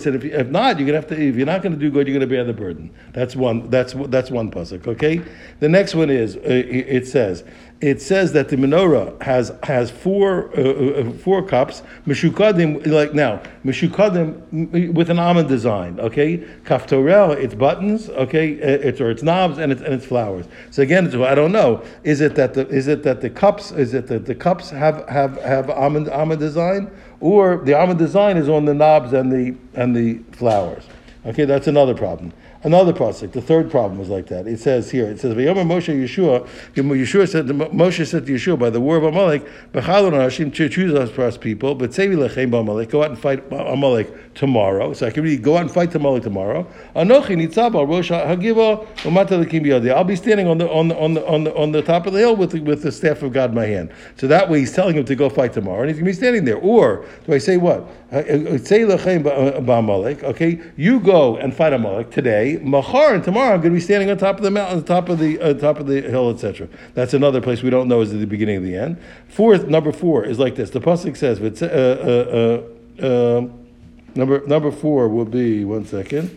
Said 0.00 0.14
if 0.14 0.24
if 0.24 0.48
not 0.48 0.78
you're 0.78 0.86
going 0.86 1.02
to 1.02 1.06
have 1.06 1.06
to 1.08 1.20
if 1.20 1.36
you're 1.36 1.44
not 1.44 1.60
going 1.60 1.74
to 1.74 1.78
do 1.78 1.90
good 1.90 1.97
good, 1.98 2.08
you're 2.08 2.18
going 2.18 2.28
to 2.28 2.34
bear 2.34 2.44
the 2.44 2.52
burden. 2.52 2.90
That's 3.12 3.34
one. 3.34 3.70
That's 3.70 3.94
that's 4.08 4.30
one 4.30 4.50
pasuk. 4.50 4.86
Okay. 4.86 5.22
The 5.60 5.68
next 5.68 5.94
one 5.94 6.10
is 6.10 6.36
uh, 6.36 6.40
it 6.44 7.06
says 7.06 7.44
it 7.80 8.02
says 8.02 8.32
that 8.32 8.48
the 8.48 8.56
menorah 8.56 9.20
has 9.22 9.52
has 9.62 9.90
four 9.90 10.50
uh, 10.58 10.62
uh, 10.62 11.12
four 11.12 11.46
cups 11.46 11.82
mishukadim 12.06 12.84
like 12.86 13.14
now 13.14 13.40
mishukadim 13.64 14.92
with 14.92 15.10
an 15.10 15.18
almond 15.18 15.48
design. 15.48 16.00
Okay, 16.00 16.38
kaftorel 16.64 17.36
it's 17.36 17.54
buttons. 17.54 18.08
Okay, 18.10 18.50
it's 18.50 19.00
or 19.00 19.10
it's 19.10 19.22
knobs 19.22 19.58
and 19.58 19.70
it's 19.70 19.80
and 19.80 19.94
it's 19.94 20.06
flowers. 20.06 20.46
So 20.70 20.82
again, 20.82 21.06
I 21.22 21.34
don't 21.34 21.52
know. 21.52 21.84
Is 22.02 22.20
it 22.20 22.34
that 22.34 22.54
the 22.54 22.66
is 22.68 22.88
it 22.88 23.04
that 23.04 23.20
the 23.20 23.30
cups 23.30 23.70
is 23.70 23.94
it 23.94 24.08
that 24.08 24.26
the 24.26 24.34
cups 24.34 24.70
have 24.70 25.08
have 25.08 25.40
have 25.42 25.70
almond 25.70 26.08
almond 26.08 26.40
design 26.40 26.90
or 27.20 27.58
the 27.58 27.74
almond 27.74 27.98
design 27.98 28.36
is 28.36 28.48
on 28.48 28.64
the 28.64 28.74
knobs 28.74 29.12
and 29.12 29.30
the 29.30 29.54
and 29.74 29.94
the 29.94 30.18
flowers? 30.32 30.84
Okay, 31.28 31.44
that's 31.44 31.66
another 31.66 31.94
problem. 31.94 32.32
Another 32.64 32.92
pasuk, 32.92 33.30
the 33.30 33.40
third 33.40 33.70
problem 33.70 34.00
was 34.00 34.08
like 34.08 34.26
that. 34.26 34.48
It 34.48 34.58
says 34.58 34.90
here, 34.90 35.06
it 35.06 35.20
says, 35.20 35.32
"V'yomer 35.32 35.64
Moshe 35.64 35.94
Yeshua." 35.96 36.44
Yeshua 36.74 37.28
said, 37.28 37.46
Moshe 37.46 38.04
said 38.04 38.26
to 38.26 38.32
Yeshua 38.32 38.58
by 38.58 38.68
the 38.68 38.80
war 38.80 38.96
of 38.96 39.04
Amalek, 39.04 39.46
"B'chalon 39.72 40.10
Hashim 40.10 40.52
to 40.54 40.68
choose 40.68 40.92
us 40.92 41.08
for 41.08 41.22
us 41.22 41.36
people, 41.36 41.76
but 41.76 41.94
say 41.94 42.08
lechem 42.08 42.58
Amalek, 42.58 42.90
go 42.90 43.04
out 43.04 43.10
and 43.10 43.18
fight 43.18 43.44
Amalek 43.52 44.34
tomorrow." 44.34 44.92
So 44.92 45.06
I 45.06 45.10
can 45.10 45.22
really 45.22 45.36
go 45.36 45.56
out 45.56 45.62
and 45.62 45.70
fight 45.70 45.94
Amalek 45.94 46.24
tomorrow. 46.24 46.66
Anochi 46.96 47.36
nitzav 47.36 47.76
al 47.76 47.86
rosh 47.86 48.10
hagiva 48.10 48.84
umata 49.02 49.40
lekim 49.44 49.94
I'll 49.94 50.02
be 50.02 50.16
standing 50.16 50.48
on 50.48 50.58
the 50.58 50.68
on 50.68 50.88
the 50.88 50.98
on 50.98 51.14
the 51.14 51.24
on 51.28 51.44
the 51.44 51.54
on 51.54 51.70
the 51.70 51.82
top 51.82 52.08
of 52.08 52.12
the 52.12 52.18
hill 52.18 52.34
with 52.34 52.50
the, 52.50 52.60
with 52.60 52.82
the 52.82 52.90
staff 52.90 53.22
of 53.22 53.32
God 53.32 53.50
in 53.50 53.54
my 53.54 53.66
hand. 53.66 53.92
So 54.16 54.26
that 54.26 54.50
way, 54.50 54.58
he's 54.58 54.72
telling 54.72 54.96
him 54.96 55.04
to 55.04 55.14
go 55.14 55.28
fight 55.28 55.52
tomorrow, 55.52 55.82
and 55.82 55.90
he's 55.90 55.98
going 55.98 56.06
to 56.06 56.10
be 56.10 56.16
standing 56.16 56.44
there. 56.44 56.58
Or 56.58 57.04
do 57.24 57.34
I 57.34 57.38
say 57.38 57.56
what? 57.56 57.86
Say 58.10 58.82
uh, 58.82 58.88
uh, 58.88 58.96
lechem 58.96 59.26
uh, 59.26 59.72
Amalek. 59.72 60.24
Okay, 60.24 60.60
you 60.76 60.98
go 60.98 61.36
and 61.36 61.54
fight 61.54 61.72
Amalek 61.72 62.10
today 62.10 62.47
Mahar 62.56 63.14
and 63.14 63.22
tomorrow 63.22 63.54
I'm 63.54 63.60
going 63.60 63.72
to 63.72 63.78
be 63.78 63.80
standing 63.80 64.10
on 64.10 64.16
top 64.16 64.38
of 64.38 64.42
the 64.42 64.50
mountain, 64.50 64.82
top 64.84 65.08
of 65.08 65.18
the 65.18 65.38
uh, 65.40 65.54
top 65.54 65.78
of 65.78 65.86
the 65.86 66.00
hill, 66.00 66.30
etc. 66.30 66.68
That's 66.94 67.14
another 67.14 67.40
place 67.40 67.62
we 67.62 67.70
don't 67.70 67.88
know 67.88 68.00
is 68.00 68.12
at 68.12 68.18
the 68.18 68.26
beginning 68.26 68.56
of 68.56 68.62
the 68.62 68.74
end. 68.74 68.98
Fourth, 69.28 69.68
number 69.68 69.92
four 69.92 70.24
is 70.24 70.38
like 70.38 70.54
this. 70.54 70.70
The 70.70 70.80
pasuk 70.80 71.16
says, 71.16 71.40
uh, 71.40 72.64
uh, 73.00 73.06
uh, 73.06 73.38
um, 73.38 73.66
number 74.14 74.44
number 74.46 74.72
four 74.72 75.08
will 75.08 75.24
be 75.24 75.64
one 75.64 75.84
second. 75.84 76.30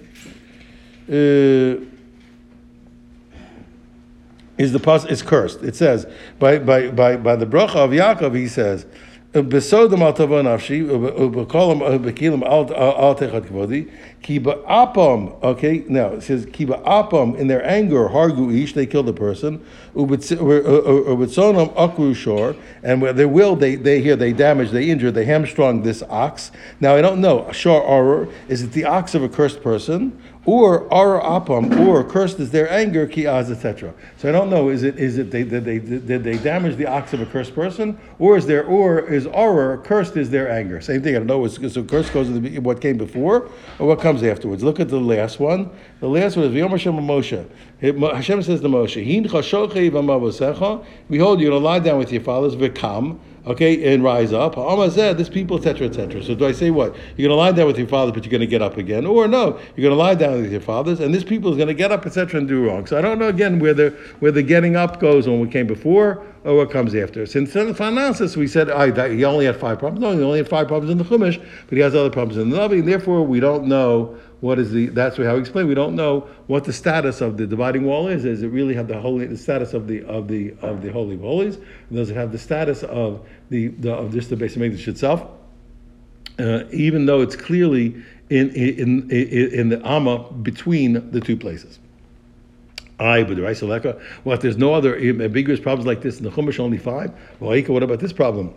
Uh, 1.10 1.86
is 4.58 4.74
the 4.74 4.80
pas 4.80 5.06
is 5.06 5.24
cursed? 5.24 5.64
It 5.64 5.76
says 5.76 6.06
by 6.38 6.60
by 6.60 6.90
by 6.90 7.18
by 7.18 7.36
the 7.36 7.46
bracha 7.46 7.76
of 7.76 7.92
Yaakov. 7.92 8.36
He 8.36 8.48
says. 8.48 8.86
בסודם 9.35 10.03
אל 10.03 10.11
תבוא 10.11 10.43
נפשי, 10.43 10.85
ובכל 10.89 11.75
בכלים 12.05 12.43
אל 12.45 13.15
תחת 13.15 13.47
כבודי, 13.47 13.85
כי 14.23 14.39
באפם, 14.39 15.27
okay, 15.43 15.89
now 15.89 16.13
it 16.17 16.23
says, 16.23 16.47
כי 16.53 16.67
באפם, 16.67 17.33
in 17.39 17.47
their 17.47 17.65
anger, 17.65 18.09
hargu 18.09 18.51
ish, 18.63 18.73
they 18.73 18.87
killed 18.87 19.09
a 19.09 19.13
person, 19.13 19.61
ubetzonam 19.95 21.69
akru 21.75 22.15
shor, 22.15 22.55
and 22.83 23.03
where 23.03 23.13
they 23.13 23.27
will, 23.27 23.55
they, 23.55 23.75
they 23.77 24.01
here, 24.01 24.17
they 24.17 24.33
damage, 24.33 24.71
they 24.71 24.89
injure, 24.91 25.11
they 25.11 25.25
hamstrung 25.25 25.83
this 25.83 26.03
ox. 26.09 26.51
Now 26.81 26.95
I 26.97 27.03
don't 27.03 27.21
know, 27.21 27.47
shor 27.53 27.83
aror, 27.83 28.29
is 28.49 28.63
it 28.63 28.73
the 28.73 28.85
ox 28.87 29.15
of 29.15 29.23
a 29.23 29.29
cursed 29.29 29.63
person, 29.63 30.13
Or 30.46 30.90
aror 30.90 31.22
apam, 31.22 31.88
or 31.88 32.04
cursed 32.04 32.40
is 32.40 32.50
their 32.50 32.70
anger, 32.72 33.06
ki 33.06 33.28
az, 33.28 33.52
etc. 33.52 33.94
So 34.18 34.28
I 34.28 34.32
don't 34.32 34.50
know, 34.50 34.70
is 34.70 34.82
it, 34.82 34.98
is 34.98 35.20
it, 35.20 35.30
they, 35.30 35.44
did 35.44 35.66
they, 35.66 35.78
did 35.78 36.24
they 36.24 36.38
damage 36.38 36.78
the 36.78 36.88
ox 36.88 37.14
of 37.14 37.22
a 37.22 37.28
cursed 37.28 37.54
person, 37.54 37.98
or 38.18 38.38
is 38.38 38.48
there, 38.48 38.66
or 38.66 39.00
is 39.00 39.28
aror, 39.28 39.84
cursed 39.84 40.18
is 40.18 40.32
their 40.32 40.50
anger? 40.50 40.82
Same 40.82 41.04
thing, 41.04 41.16
I 41.16 41.20
don't 41.20 41.28
know, 41.28 41.48
so 41.48 41.84
curse 41.84 42.10
goes 42.10 42.28
to 42.28 42.60
what 42.60 42.82
came 42.82 42.98
before, 42.98 43.50
or 43.78 43.88
what 43.88 44.00
comes 44.02 44.24
afterwards. 44.24 44.64
Look 44.64 44.80
at 44.80 44.90
the 44.90 45.00
last 45.00 45.40
one. 45.40 45.70
The 46.00 46.10
last 46.10 46.36
one 46.38 46.46
is 46.48 46.52
V'yom 46.54 46.72
Hashem 46.72 46.94
Moshe. 46.94 48.14
Hashem 48.16 48.42
says 48.42 48.62
to 48.62 48.68
Moshe, 48.68 49.04
Hin 49.04 49.24
Behold, 51.10 51.40
you're 51.40 51.52
to 51.52 51.58
lie 51.58 51.80
down 51.80 52.00
with 52.00 52.12
your 52.12 52.22
fathers, 52.22 52.56
v'kam, 52.56 53.20
okay, 53.46 53.94
and 53.94 54.04
rise 54.04 54.34
up. 54.34 54.56
Amazeh, 54.56 55.18
this 55.18 55.30
people, 55.30 55.58
etc., 55.58 55.88
etc. 55.88 56.24
So 56.24 56.36
do 56.36 56.46
I 56.46 56.52
say 56.52 56.72
what? 56.72 56.96
You're 57.18 57.28
going 57.28 57.30
to 57.30 57.36
lie 57.36 57.52
down 57.52 57.68
with 57.68 57.78
your 57.78 57.88
fathers, 57.88 58.14
but 58.14 58.24
you're 58.24 58.32
going 58.32 58.42
to 58.42 58.48
get 58.48 58.62
up 58.62 58.78
again, 58.78 59.06
or 59.06 59.28
no, 59.28 59.60
you're 59.76 59.84
going 59.84 59.90
to 59.90 59.96
lie 59.96 60.16
down 60.16 60.42
with 60.42 60.52
your 60.52 60.62
fathers, 60.62 61.00
and 61.00 61.14
this 61.14 61.24
people 61.24 61.52
is 61.52 61.58
going 61.58 61.68
to 61.68 61.74
get 61.74 61.92
up, 61.92 62.06
etc., 62.06 62.40
and 62.40 62.48
do 62.48 62.66
wrong. 62.66 62.86
So 62.86 62.98
I 62.98 63.02
don't 63.02 63.20
know 63.20 63.28
again 63.28 63.60
where 63.60 63.74
the 63.74 63.90
where 64.20 64.32
the 64.32 64.44
getting 64.44 64.76
up 64.76 65.00
goes 65.00 65.28
when 65.28 65.40
we 65.40 65.48
came 65.48 65.68
before 65.68 66.24
or 66.44 66.58
what 66.58 66.72
comes 66.72 66.96
after. 66.96 67.26
Since 67.26 67.56
in 67.56 67.74
the 67.74 67.84
analysis, 67.84 68.36
we 68.36 68.48
said 68.48 68.70
oh, 68.70 69.10
he 69.10 69.24
only 69.24 69.46
had 69.46 69.58
five 69.58 69.80
problems. 69.80 70.02
No, 70.02 70.18
he 70.18 70.24
only 70.24 70.40
had 70.40 70.50
five 70.50 70.68
problems 70.68 70.92
in 70.92 70.98
the 70.98 71.04
Chumash, 71.04 71.38
but 71.68 71.76
he 71.76 71.82
has 71.82 71.96
other 71.96 72.10
problems 72.10 72.38
in 72.38 72.50
the 72.50 72.58
Navi, 72.58 72.80
and 72.80 72.88
therefore 72.88 73.24
we 73.24 73.40
don't 73.40 73.66
know 73.66 74.18
what 74.42 74.58
is 74.58 74.72
the 74.72 74.88
that's 74.88 75.18
how 75.18 75.36
we 75.36 75.40
explain 75.40 75.68
we 75.68 75.76
don't 75.76 75.96
know 75.96 76.28
what 76.48 76.64
the 76.64 76.74
status 76.74 77.22
of 77.22 77.38
the 77.38 77.46
dividing 77.46 77.86
wall 77.86 78.08
is 78.08 78.24
does 78.24 78.42
it 78.42 78.48
really 78.48 78.74
have 78.74 78.88
the 78.88 79.00
holy 79.00 79.26
the 79.28 79.38
status 79.38 79.74
of 79.74 79.88
the 79.88 80.04
of 80.06 80.28
the 80.28 80.54
of 80.62 80.82
the 80.82 80.92
holy 80.92 81.14
of 81.14 81.22
holies 81.22 81.60
does 81.94 82.10
it 82.10 82.16
have 82.16 82.32
the 82.32 82.38
status 82.40 82.84
of 82.84 83.26
the, 83.50 83.68
the 83.68 83.94
of 83.94 84.12
just 84.12 84.30
the 84.30 84.36
base 84.36 84.56
of 84.56 84.64
English 84.64 84.88
itself 84.88 85.24
uh, 86.40 86.64
even 86.72 87.06
though 87.06 87.22
it's 87.22 87.36
clearly 87.36 87.96
in 88.32 88.50
in 88.56 89.10
in, 89.12 89.54
in 89.54 89.70
the 89.70 89.88
amma 89.88 90.24
between 90.42 91.12
the 91.12 91.22
two 91.22 91.38
places 91.38 91.78
I, 93.02 93.24
but 93.24 93.36
the 93.36 93.42
Rice 93.42 93.62
What? 94.24 94.42
There's 94.42 94.58
no 94.58 94.74
other 94.74 94.96
ambiguous 94.96 95.60
problems 95.60 95.88
like 95.88 96.02
this 96.02 96.20
in 96.20 96.24
the 96.24 96.30
Chumash. 96.30 96.60
Only 96.60 96.78
five. 96.78 97.12
Well, 97.40 97.60
what 97.68 97.84
about 97.84 98.00
this 98.00 98.14
problem? 98.14 98.54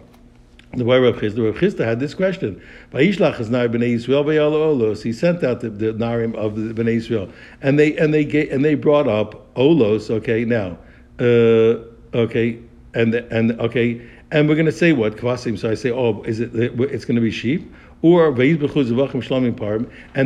The 0.76 0.84
way 0.84 0.98
Rav 0.98 1.16
Chisda, 1.16 1.44
Rav 1.44 1.54
Chisda 1.54 1.84
had 1.84 2.00
this 2.00 2.14
question. 2.14 2.60
Vayishlach 2.92 3.38
is 3.38 3.48
nar 3.48 3.68
bnei 3.68 3.94
Yisrael 3.94 4.24
olos. 4.24 5.02
He 5.02 5.12
sent 5.12 5.44
out 5.44 5.60
the, 5.60 5.70
the 5.70 5.92
narim 5.94 6.34
of 6.34 6.56
the 6.56 6.74
bnei 6.74 6.96
Yisrael, 6.96 7.32
and 7.62 7.78
they 7.78 7.96
and 7.96 8.12
they 8.12 8.24
get, 8.24 8.50
and 8.50 8.64
they 8.64 8.74
brought 8.74 9.06
up 9.08 9.54
olos. 9.54 10.10
Okay, 10.10 10.44
now, 10.44 10.76
uh, 11.20 11.78
okay, 12.16 12.58
and 12.92 13.14
and 13.14 13.60
okay, 13.60 14.02
and 14.30 14.48
we're 14.48 14.56
going 14.56 14.66
to 14.66 14.72
say 14.72 14.92
what 14.92 15.16
kvasim. 15.16 15.58
So 15.58 15.70
I 15.70 15.74
say, 15.74 15.90
oh, 15.90 16.22
is 16.22 16.40
it? 16.40 16.50
It's 16.54 17.04
going 17.04 17.16
to 17.16 17.22
be 17.22 17.30
sheep. 17.30 17.72
Or 18.02 18.28
and 18.28 18.42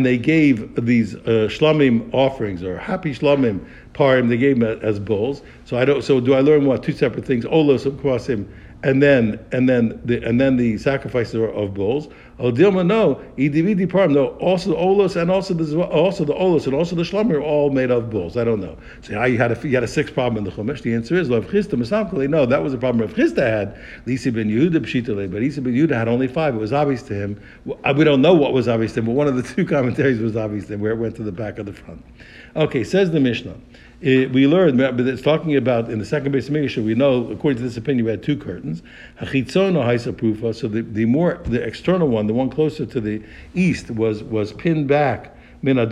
they 0.04 0.18
gave 0.18 0.84
these 0.84 1.14
uh, 1.14 1.46
shlamim 1.48 2.12
offerings 2.12 2.64
or 2.64 2.76
happy 2.76 3.14
shlamim 3.14 3.64
parim. 3.99 4.28
They 4.28 4.37
gave 4.37 4.61
them 4.61 4.78
as 4.83 4.99
bulls. 4.99 5.43
So 5.64 5.76
I 5.76 5.85
don't. 5.85 6.02
So 6.02 6.21
do 6.21 6.35
I 6.35 6.40
learn 6.40 6.67
what 6.67 6.83
two 6.83 6.93
separate 6.93 7.25
things? 7.25 7.45
Olos 7.45 7.87
of 7.87 7.95
kvasim 7.95 8.49
and 8.85 9.02
then 9.02 9.45
and 9.50 9.69
then 9.69 10.00
the 10.05 10.23
and 10.23 10.40
then 10.40 10.57
the 10.57 10.78
sacrifices 10.78 11.35
of 11.35 11.75
bulls. 11.75 12.09
Oh, 12.40 12.52
Dilma, 12.52 12.87
no, 12.87 13.17
idividi 13.37 13.88
param, 13.88 14.12
no. 14.12 14.28
Also 14.38 14.71
the 14.71 14.76
olos 14.76 15.21
and 15.21 15.28
also 15.33 15.52
the 15.52 15.83
also 15.83 16.25
the 16.25 16.35
olos 16.35 16.67
and 16.67 16.75
also 16.75 16.95
the 16.95 17.02
shlamim 17.02 17.33
are 17.33 17.43
all 17.43 17.71
made 17.71 17.90
of 17.90 18.09
bulls. 18.11 18.37
I 18.37 18.45
don't 18.45 18.61
know. 18.61 18.76
So 19.02 19.14
how 19.14 19.25
you 19.25 19.37
had 19.37 19.50
a 19.50 19.69
you 19.69 19.75
had 19.75 19.83
a 19.83 19.88
sixth 19.88 20.14
problem 20.14 20.38
in 20.38 20.45
the 20.45 20.52
chumash. 20.57 20.83
The 20.83 20.95
answer 20.95 21.17
is 21.17 21.28
Rav 21.28 21.47
Chisda 21.47 21.75
Masamkali. 21.75 22.28
No, 22.28 22.47
that 22.47 22.62
was 22.62 22.73
a 22.73 22.78
problem 22.78 23.05
Rav 23.05 23.17
Chisda 23.17 23.38
had. 23.38 23.76
Lisi 24.07 24.33
ben 24.33 24.49
Yehuda 24.49 24.78
pshitale, 24.78 25.28
but 25.31 25.43
Lisi 25.43 25.61
ben 25.61 25.75
Yehuda 25.75 25.95
had 25.95 26.07
only 26.07 26.28
five. 26.28 26.55
It 26.55 26.59
was 26.59 26.73
obvious 26.73 27.02
to 27.05 27.14
him. 27.14 27.40
We 27.64 28.05
don't 28.05 28.23
know 28.23 28.35
what 28.35 28.52
was 28.52 28.69
obvious 28.69 28.93
to 28.93 29.00
him, 29.00 29.07
but 29.07 29.12
one 29.12 29.26
of 29.26 29.35
the 29.35 29.43
two 29.55 29.67
commentaries 29.67 30.21
was 30.21 30.37
obvious 30.37 30.67
to 30.67 30.75
him, 30.75 30.81
where 30.81 30.93
it 30.93 30.99
went 30.99 31.17
to 31.17 31.25
the 31.25 31.33
back 31.33 31.59
of 31.59 31.67
the 31.67 31.73
front. 31.73 32.05
Okay, 32.55 32.85
says 32.85 33.11
the 33.11 33.21
Mishnah. 33.21 33.57
It, 34.00 34.33
we 34.33 34.47
learned, 34.47 34.78
but 34.78 35.00
it's 35.00 35.23
talking 35.23 35.57
about 35.57 35.90
in 35.90 35.99
the 35.99 36.05
second 36.05 36.31
base 36.31 36.49
of 36.49 36.55
Mikdash, 36.55 36.85
we 36.85 36.95
know, 36.95 37.28
according 37.33 37.57
to 37.59 37.64
this 37.64 37.76
opinion, 37.76 38.05
we 38.05 38.12
had 38.12 38.23
two 38.23 38.37
curtains. 38.37 38.83
Hachitzona 39.21 39.85
haisa. 39.85 40.55
So 40.55 40.69
the, 40.69 40.83
the 40.83 41.05
more 41.05 41.40
the 41.45 41.61
external 41.61 42.07
one, 42.07 42.28
the 42.28 42.35
one 42.35 42.49
closer 42.49 42.87
to 42.87 43.00
the 43.00 43.23
east, 43.55 43.90
was 43.90 44.23
was 44.23 44.52
pinned 44.52 44.87
back 44.87 45.37
min 45.62 45.79
uh, 45.79 45.87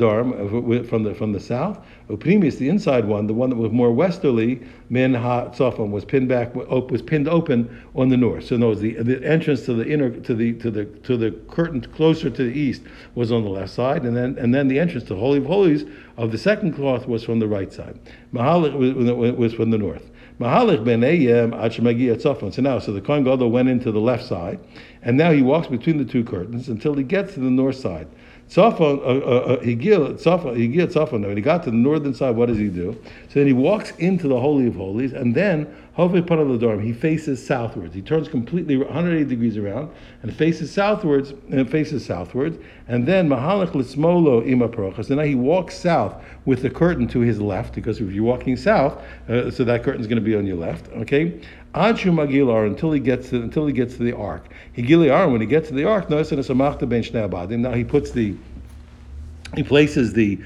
from 0.84 1.02
the 1.02 1.14
from 1.14 1.32
the 1.32 1.40
south. 1.40 1.78
Opinius, 2.08 2.56
the 2.56 2.68
inside 2.68 3.04
one, 3.04 3.26
the 3.26 3.34
one 3.34 3.50
that 3.50 3.56
was 3.56 3.72
more 3.72 3.90
westerly, 3.90 4.60
min 4.90 5.14
ha 5.14 5.48
tzafon, 5.48 5.90
was 5.90 6.04
pinned 6.04 6.28
back 6.28 6.54
was 6.54 7.02
pinned 7.02 7.28
open 7.28 7.84
on 7.94 8.08
the 8.08 8.16
north. 8.16 8.44
So 8.44 8.56
no, 8.56 8.74
the 8.74 8.94
the 9.02 9.24
entrance 9.26 9.64
to 9.66 9.74
the 9.74 9.86
inner 9.86 10.10
to 10.10 10.34
the 10.34 10.52
to 10.54 10.70
the 10.70 10.84
to 10.84 11.16
the 11.16 11.32
curtain 11.48 11.80
closer 11.80 12.30
to 12.30 12.44
the 12.44 12.52
east 12.58 12.82
was 13.14 13.32
on 13.32 13.42
the 13.42 13.50
left 13.50 13.72
side, 13.72 14.04
and 14.04 14.16
then 14.16 14.36
and 14.38 14.54
then 14.54 14.68
the 14.68 14.78
entrance 14.78 15.04
to 15.08 15.14
the 15.14 15.20
Holy 15.20 15.38
of 15.38 15.46
Holies 15.46 15.84
of 16.16 16.32
the 16.32 16.38
second 16.38 16.74
cloth 16.74 17.06
was 17.06 17.24
from 17.24 17.38
the 17.38 17.48
right 17.48 17.72
side. 17.72 17.98
Mahalik 18.32 18.72
was, 18.74 19.36
was 19.36 19.54
from 19.54 19.70
the 19.70 19.78
north. 19.78 20.10
Mahalik 20.38 20.84
ben 20.84 21.00
Ayem 21.00 22.52
So 22.52 22.62
now, 22.62 22.78
so 22.78 22.92
the 22.92 23.00
Kohen 23.00 23.24
Gadol 23.24 23.50
went 23.50 23.68
into 23.68 23.90
the 23.90 24.00
left 24.00 24.24
side, 24.26 24.60
and 25.02 25.16
now 25.16 25.32
he 25.32 25.40
walks 25.40 25.66
between 25.66 25.96
the 25.96 26.04
two 26.04 26.24
curtains 26.24 26.68
until 26.68 26.94
he 26.94 27.02
gets 27.02 27.34
to 27.34 27.40
the 27.40 27.50
north 27.50 27.76
side. 27.76 28.06
Tzafon, 28.48 29.62
Higil, 29.62 30.14
Tzafon, 30.14 31.26
when 31.26 31.36
he 31.36 31.42
got 31.42 31.64
to 31.64 31.70
the 31.70 31.76
northern 31.76 32.14
side, 32.14 32.36
what 32.36 32.46
does 32.46 32.58
he 32.58 32.68
do? 32.68 32.96
So 33.28 33.40
then 33.40 33.46
he 33.46 33.52
walks 33.52 33.90
into 33.98 34.28
the 34.28 34.38
Holy 34.38 34.68
of 34.68 34.76
Holies, 34.76 35.12
and 35.12 35.34
then, 35.34 35.66
he 35.96 36.92
faces 36.92 37.44
southwards. 37.44 37.94
He 37.94 38.02
turns 38.02 38.28
completely 38.28 38.76
180 38.76 39.28
degrees 39.28 39.56
around 39.56 39.90
and 40.22 40.34
faces 40.34 40.70
southwards, 40.70 41.32
and 41.50 41.68
faces 41.68 42.04
southwards, 42.04 42.58
and 42.86 43.06
then 43.06 43.28
Mahalach 43.28 43.70
Lismolo 43.70 44.46
Ima 44.46 45.02
So 45.02 45.14
now 45.14 45.22
he 45.22 45.34
walks 45.34 45.76
south 45.76 46.22
with 46.44 46.62
the 46.62 46.70
curtain 46.70 47.08
to 47.08 47.20
his 47.20 47.40
left, 47.40 47.74
because 47.74 48.00
if 48.00 48.12
you're 48.12 48.24
walking 48.24 48.56
south, 48.56 49.02
uh, 49.28 49.50
so 49.50 49.64
that 49.64 49.82
curtain's 49.82 50.06
going 50.06 50.22
to 50.22 50.24
be 50.24 50.36
on 50.36 50.46
your 50.46 50.56
left, 50.56 50.88
okay? 50.92 51.40
Achu 51.76 52.10
Magilar 52.10 52.66
until 52.66 52.90
he 52.90 53.00
gets 53.00 53.28
to 53.28 53.42
until 53.42 53.66
he 53.66 53.72
gets 53.74 53.98
to 53.98 54.02
the 54.02 54.16
ark. 54.16 54.46
Higili 54.74 55.30
when 55.30 55.42
he 55.42 55.46
gets 55.46 55.68
to 55.68 55.74
the 55.74 55.84
ark, 55.84 56.08
now 57.62 57.72
he 57.74 57.84
puts 57.84 58.12
the 58.12 58.34
he 59.54 59.62
places 59.62 60.12
the 60.12 60.38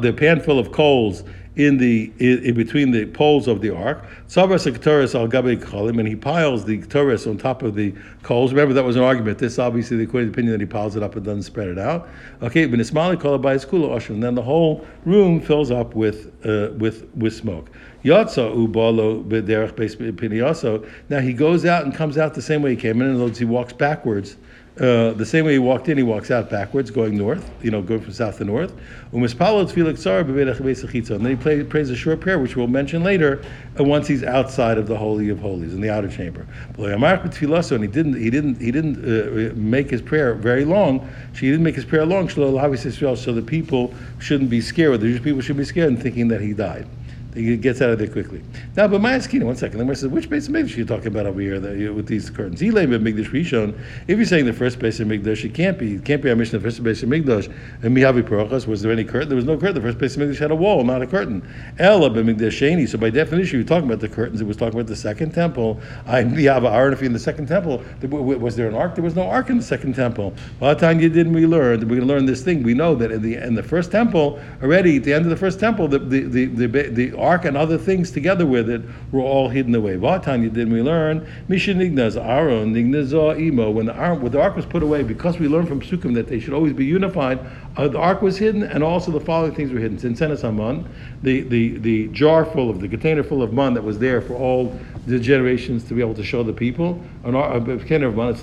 the 0.00 0.12
pan 0.12 0.40
full 0.40 0.58
of 0.58 0.72
coals 0.72 1.24
in 1.58 1.76
the 1.76 2.10
in, 2.18 2.44
in 2.44 2.54
between 2.54 2.92
the 2.92 3.04
poles 3.06 3.48
of 3.48 3.60
the 3.60 3.74
ark. 3.74 4.04
Sabras 4.28 4.66
al 5.14 5.28
cholim, 5.28 5.98
and 5.98 6.08
he 6.08 6.16
piles 6.16 6.64
the 6.64 6.78
ketores 6.78 7.28
on 7.28 7.36
top 7.36 7.62
of 7.62 7.74
the 7.74 7.92
coals. 8.22 8.52
Remember 8.52 8.72
that 8.74 8.84
was 8.84 8.96
an 8.96 9.02
argument. 9.02 9.38
This 9.38 9.58
obviously 9.58 9.96
the 9.96 10.04
according 10.04 10.30
opinion 10.30 10.52
that 10.52 10.60
he 10.60 10.66
piles 10.66 10.96
it 10.96 11.02
up 11.02 11.16
and 11.16 11.24
doesn't 11.24 11.42
spread 11.42 11.68
it 11.68 11.78
out. 11.78 12.08
Okay, 12.42 12.66
but 12.66 12.78
Ismaili 12.78 13.20
called 13.20 13.42
by 13.42 13.56
kula 13.56 14.08
and 14.08 14.22
then 14.22 14.34
the 14.36 14.42
whole 14.42 14.86
room 15.04 15.40
fills 15.40 15.70
up 15.70 15.94
with 15.94 16.32
uh, 16.46 16.72
with 16.78 17.08
with 17.16 17.34
smoke. 17.34 17.70
Yatsa 18.04 18.54
ubalo 18.54 19.24
beis 19.24 20.88
Now 21.08 21.18
he 21.18 21.32
goes 21.32 21.64
out 21.64 21.84
and 21.84 21.92
comes 21.92 22.16
out 22.16 22.34
the 22.34 22.42
same 22.42 22.62
way 22.62 22.70
he 22.70 22.76
came 22.76 23.02
in. 23.02 23.20
Words, 23.20 23.38
he 23.38 23.44
walks 23.44 23.72
backwards 23.72 24.36
uh, 24.80 25.12
the 25.12 25.26
same 25.26 25.44
way 25.44 25.52
he 25.52 25.58
walked 25.58 25.88
in, 25.88 25.96
he 25.96 26.04
walks 26.04 26.30
out 26.30 26.48
backwards, 26.48 26.90
going 26.90 27.18
north, 27.18 27.50
you 27.62 27.70
know, 27.70 27.82
going 27.82 28.00
from 28.00 28.12
south 28.12 28.38
to 28.38 28.44
north. 28.44 28.72
And 29.12 29.24
then 29.24 31.26
he 31.26 31.36
play, 31.36 31.64
prays 31.64 31.90
a 31.90 31.96
short 31.96 32.20
prayer, 32.20 32.38
which 32.38 32.56
we'll 32.56 32.68
mention 32.68 33.02
later, 33.02 33.42
uh, 33.78 33.84
once 33.84 34.06
he's 34.06 34.22
outside 34.22 34.78
of 34.78 34.86
the 34.86 34.96
Holy 34.96 35.28
of 35.30 35.40
Holies, 35.40 35.74
in 35.74 35.80
the 35.80 35.90
outer 35.90 36.08
chamber. 36.08 36.46
And 36.76 37.82
he 37.82 37.88
didn't, 37.88 38.14
he 38.14 38.30
didn't, 38.30 38.60
he 38.60 38.70
didn't 38.70 39.04
uh, 39.04 39.52
make 39.56 39.90
his 39.90 40.00
prayer 40.00 40.34
very 40.34 40.64
long. 40.64 41.10
She 41.32 41.50
didn't 41.50 41.64
make 41.64 41.74
his 41.74 41.84
prayer 41.84 42.06
long, 42.06 42.28
so 42.28 42.52
the 42.52 43.44
people 43.44 43.92
shouldn't 44.18 44.50
be 44.50 44.60
scared, 44.60 45.00
the 45.00 45.08
Jewish 45.08 45.22
people 45.22 45.40
should 45.40 45.56
be 45.56 45.64
scared 45.64 45.88
and 45.88 46.00
thinking 46.00 46.28
that 46.28 46.40
he 46.40 46.52
died. 46.52 46.86
He 47.34 47.56
gets 47.56 47.80
out 47.82 47.90
of 47.90 47.98
there 47.98 48.08
quickly. 48.08 48.42
Now, 48.76 48.88
but 48.88 49.00
my 49.00 49.12
one 49.12 49.20
second. 49.20 49.78
The 49.78 49.84
Gemara 49.84 49.96
says, 49.96 50.08
which 50.08 50.30
base 50.30 50.48
of 50.48 50.54
Mikdash 50.54 50.74
are 50.74 50.78
you 50.78 50.84
talking 50.84 51.08
about 51.08 51.26
over 51.26 51.40
here 51.40 51.60
the, 51.60 51.90
with 51.90 52.06
these 52.06 52.30
curtains? 52.30 52.58
He 52.58 52.70
lay 52.70 52.86
Mikdash 52.86 53.30
Rishon. 53.30 53.78
If 54.06 54.16
you're 54.16 54.26
saying 54.26 54.46
the 54.46 54.52
first 54.52 54.78
base 54.78 54.98
of 55.00 55.08
Mikdash, 55.08 55.44
it 55.44 55.54
can't 55.54 55.78
be. 55.78 55.94
It 55.94 56.04
can't 56.04 56.22
be 56.22 56.30
our 56.30 56.36
mission. 56.36 56.58
The 56.58 56.64
first 56.64 56.82
base 56.82 57.02
of 57.02 57.10
Mikdash. 57.10 57.52
And 57.82 57.96
Mihavi 57.96 58.22
Parochas, 58.22 58.66
was 58.66 58.82
there 58.82 58.90
any 58.90 59.04
curtain? 59.04 59.28
There 59.28 59.36
was 59.36 59.44
no 59.44 59.56
curtain. 59.56 59.74
The 59.74 59.80
first 59.82 59.98
base 59.98 60.16
of 60.16 60.22
Mikdash 60.22 60.38
had 60.38 60.50
a 60.50 60.56
wall, 60.56 60.82
not 60.84 61.02
a 61.02 61.06
curtain. 61.06 61.46
Ella 61.78 62.10
Mikdash 62.10 62.58
Sheni. 62.58 62.88
So 62.88 62.98
by 62.98 63.10
definition, 63.10 63.58
you're 63.58 63.68
talking 63.68 63.88
about 63.88 64.00
the 64.00 64.08
curtains. 64.08 64.40
It 64.40 64.46
was 64.46 64.56
talking 64.56 64.74
about 64.74 64.88
the 64.88 64.96
second 64.96 65.32
temple. 65.32 65.80
I 66.06 66.22
Mihava. 66.22 66.92
If 66.92 67.02
in 67.02 67.12
the 67.12 67.18
second 67.18 67.46
temple, 67.46 67.82
was 68.02 68.56
there 68.56 68.68
an 68.68 68.74
ark? 68.74 68.94
There 68.94 69.04
was 69.04 69.14
no 69.14 69.28
ark 69.28 69.50
in 69.50 69.58
the 69.58 69.64
second 69.64 69.94
temple. 69.94 70.32
Time 70.60 71.00
you 71.00 71.08
didn't 71.08 71.32
we 71.32 71.46
learn? 71.46 71.80
We're 71.80 71.96
going 71.96 72.00
to 72.00 72.06
learn 72.06 72.24
this 72.24 72.42
thing. 72.42 72.62
We 72.62 72.74
know 72.74 72.94
that 72.94 73.10
in 73.10 73.20
the 73.20 73.36
in 73.36 73.54
the 73.54 73.62
first 73.62 73.90
temple 73.90 74.40
already 74.62 74.96
at 74.96 75.04
the 75.04 75.12
end 75.12 75.24
of 75.24 75.30
the 75.30 75.36
first 75.36 75.60
temple, 75.60 75.88
the 75.88 75.98
the, 75.98 76.46
the, 76.46 76.66
the 76.66 77.12
ark 77.18 77.44
and 77.44 77.56
other 77.56 77.78
things 77.78 78.12
together 78.12 78.46
with 78.46 78.70
it 78.70 78.82
were 79.10 79.20
all 79.20 79.48
hidden 79.48 79.74
away. 79.74 79.96
Vatanya 79.96 80.52
did 80.52 80.70
we 80.70 80.82
learn 80.82 81.26
Mishnignas 81.48 82.16
Aron 82.16 82.72
Nignaza 82.72 83.40
Imo 83.40 83.70
when 83.70 83.88
when 83.88 84.32
the 84.32 84.40
ark 84.40 84.56
was 84.56 84.66
put 84.66 84.82
away 84.82 85.02
because 85.02 85.38
we 85.38 85.48
learned 85.48 85.68
from 85.68 85.80
Sukkim 85.80 86.14
that 86.14 86.28
they 86.28 86.38
should 86.38 86.52
always 86.52 86.74
be 86.74 86.84
unified. 86.84 87.38
Uh, 87.78 87.86
the 87.86 87.98
ark 87.98 88.22
was 88.22 88.36
hidden, 88.36 88.64
and 88.64 88.82
also 88.82 89.12
the 89.12 89.20
following 89.20 89.54
things 89.54 89.70
were 89.70 89.78
hidden. 89.78 89.96
Sincenis 89.96 90.42
Haman, 90.42 90.84
the, 91.22 91.42
the 91.42 91.78
the 91.78 92.08
jar 92.08 92.44
full 92.44 92.70
of 92.70 92.80
the 92.80 92.88
container 92.88 93.22
full 93.22 93.40
of 93.40 93.52
man 93.52 93.72
that 93.74 93.84
was 93.84 94.00
there 94.00 94.20
for 94.20 94.34
all 94.34 94.76
the 95.06 95.16
generations 95.16 95.84
to 95.84 95.94
be 95.94 96.00
able 96.00 96.14
to 96.14 96.24
show 96.24 96.42
the 96.42 96.52
people, 96.52 97.00
an 97.22 97.34
container 97.78 98.08
of 98.08 98.16
man, 98.16 98.34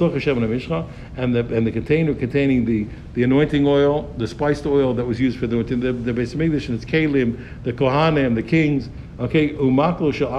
and 1.17 1.35
the 1.35 1.39
and 1.53 1.67
the 1.67 1.71
container 1.71 2.13
containing 2.13 2.63
the 2.63 2.87
the 3.13 3.23
anointing 3.23 3.67
oil, 3.67 4.09
the 4.17 4.25
spiced 4.25 4.65
oil 4.65 4.93
that 4.93 5.03
was 5.03 5.19
used 5.19 5.37
for 5.37 5.47
the 5.47 5.61
the, 5.63 5.91
the 5.91 6.13
Beis 6.13 6.33
Hamikdash 6.33 6.69
and 6.69 6.81
its 6.81 6.85
kalim, 6.85 7.37
the 7.63 7.73
kohanim, 7.73 8.35
the 8.35 8.43
kings. 8.43 8.89
Okay, 9.19 9.49
umaklo 9.49 10.13
shel 10.13 10.29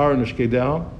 down, 0.50 0.90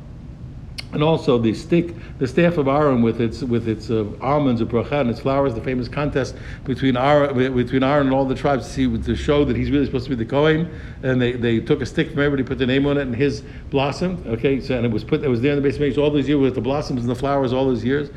and 0.96 1.04
also 1.04 1.36
the 1.36 1.52
stick, 1.52 1.94
the 2.18 2.26
staff 2.26 2.56
of 2.56 2.68
Aaron 2.68 3.02
with 3.02 3.20
its 3.20 3.42
with 3.42 3.68
its 3.68 3.90
uh, 3.90 4.06
almonds 4.22 4.62
of 4.62 4.68
bracha 4.68 5.02
and 5.02 5.10
its 5.10 5.20
flowers. 5.20 5.52
The 5.52 5.60
famous 5.60 5.88
contest 5.88 6.34
between 6.64 6.96
Aaron 6.96 7.54
between 7.54 7.82
Aaron 7.82 8.06
and 8.06 8.16
all 8.16 8.24
the 8.24 8.34
tribes 8.34 8.66
to 8.66 8.72
see 8.72 9.02
to 9.02 9.14
show 9.14 9.44
that 9.44 9.56
he's 9.56 9.70
really 9.70 9.84
supposed 9.84 10.04
to 10.04 10.16
be 10.16 10.16
the 10.16 10.24
Kohen. 10.24 10.70
And 11.02 11.20
they, 11.20 11.32
they 11.32 11.60
took 11.60 11.82
a 11.82 11.86
stick 11.86 12.12
from 12.12 12.20
everybody, 12.20 12.44
put 12.48 12.56
their 12.56 12.66
name 12.66 12.86
on 12.86 12.96
it, 12.96 13.02
and 13.02 13.14
his 13.14 13.42
blossomed. 13.68 14.26
Okay, 14.26 14.58
so 14.58 14.74
and 14.74 14.86
it 14.86 14.90
was 14.90 15.04
put 15.04 15.22
it 15.22 15.28
was 15.28 15.42
there 15.42 15.52
in 15.52 15.62
the 15.62 15.68
base 15.68 15.76
of 15.76 16.02
all 16.02 16.10
those 16.10 16.26
years 16.26 16.40
with 16.40 16.54
the 16.54 16.62
blossoms 16.62 17.02
and 17.02 17.10
the 17.10 17.14
flowers 17.14 17.52
all 17.52 17.66
those 17.66 17.84
years. 17.84 18.08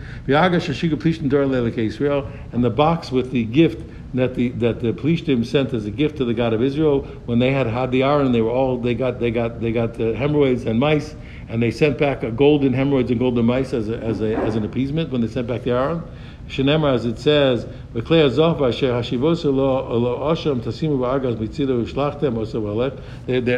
And 2.54 2.64
the 2.64 2.70
box 2.70 3.12
with 3.12 3.32
the 3.32 3.44
gift 3.44 3.82
that 4.14 4.36
the 4.36 4.50
that 4.50 4.80
the 4.80 4.92
Plishtim 4.94 5.46
sent 5.46 5.74
as 5.74 5.86
a 5.86 5.92
gift 5.92 6.18
to 6.18 6.26
the 6.26 6.34
God 6.34 6.54
of 6.54 6.62
Israel 6.62 7.02
when 7.26 7.40
they 7.40 7.52
had 7.52 7.68
had 7.68 7.92
the 7.92 8.04
Aron, 8.04 8.32
they 8.32 8.42
were 8.42 8.52
all 8.52 8.78
they 8.78 8.96
got 8.96 9.20
they 9.20 9.32
got 9.32 9.62
they 9.62 9.72
got 9.72 10.00
uh, 10.00 10.14
hemorrhoids 10.14 10.66
and 10.66 10.80
mice, 10.80 11.16
and 11.48 11.62
they 11.62 11.72
sent 11.72 11.98
back 11.98 12.24
a 12.24 12.32
golden 12.32 12.74
hemorrhoids 12.74 13.12
and 13.12 13.20
golden 13.20 13.46
mice 13.46 13.74
as 13.74 13.90
a, 13.90 13.98
as 13.98 14.22
a, 14.22 14.36
as 14.38 14.56
an 14.56 14.66
appeasement 14.66 15.12
when 15.12 15.22
they 15.22 15.28
sent 15.28 15.48
back 15.48 15.64
the 15.64 15.72
Aron. 15.72 16.04
Shenemar, 16.50 16.96
as 16.96 17.06
it 17.06 17.20
says, 17.20 17.68
they 17.94 18.02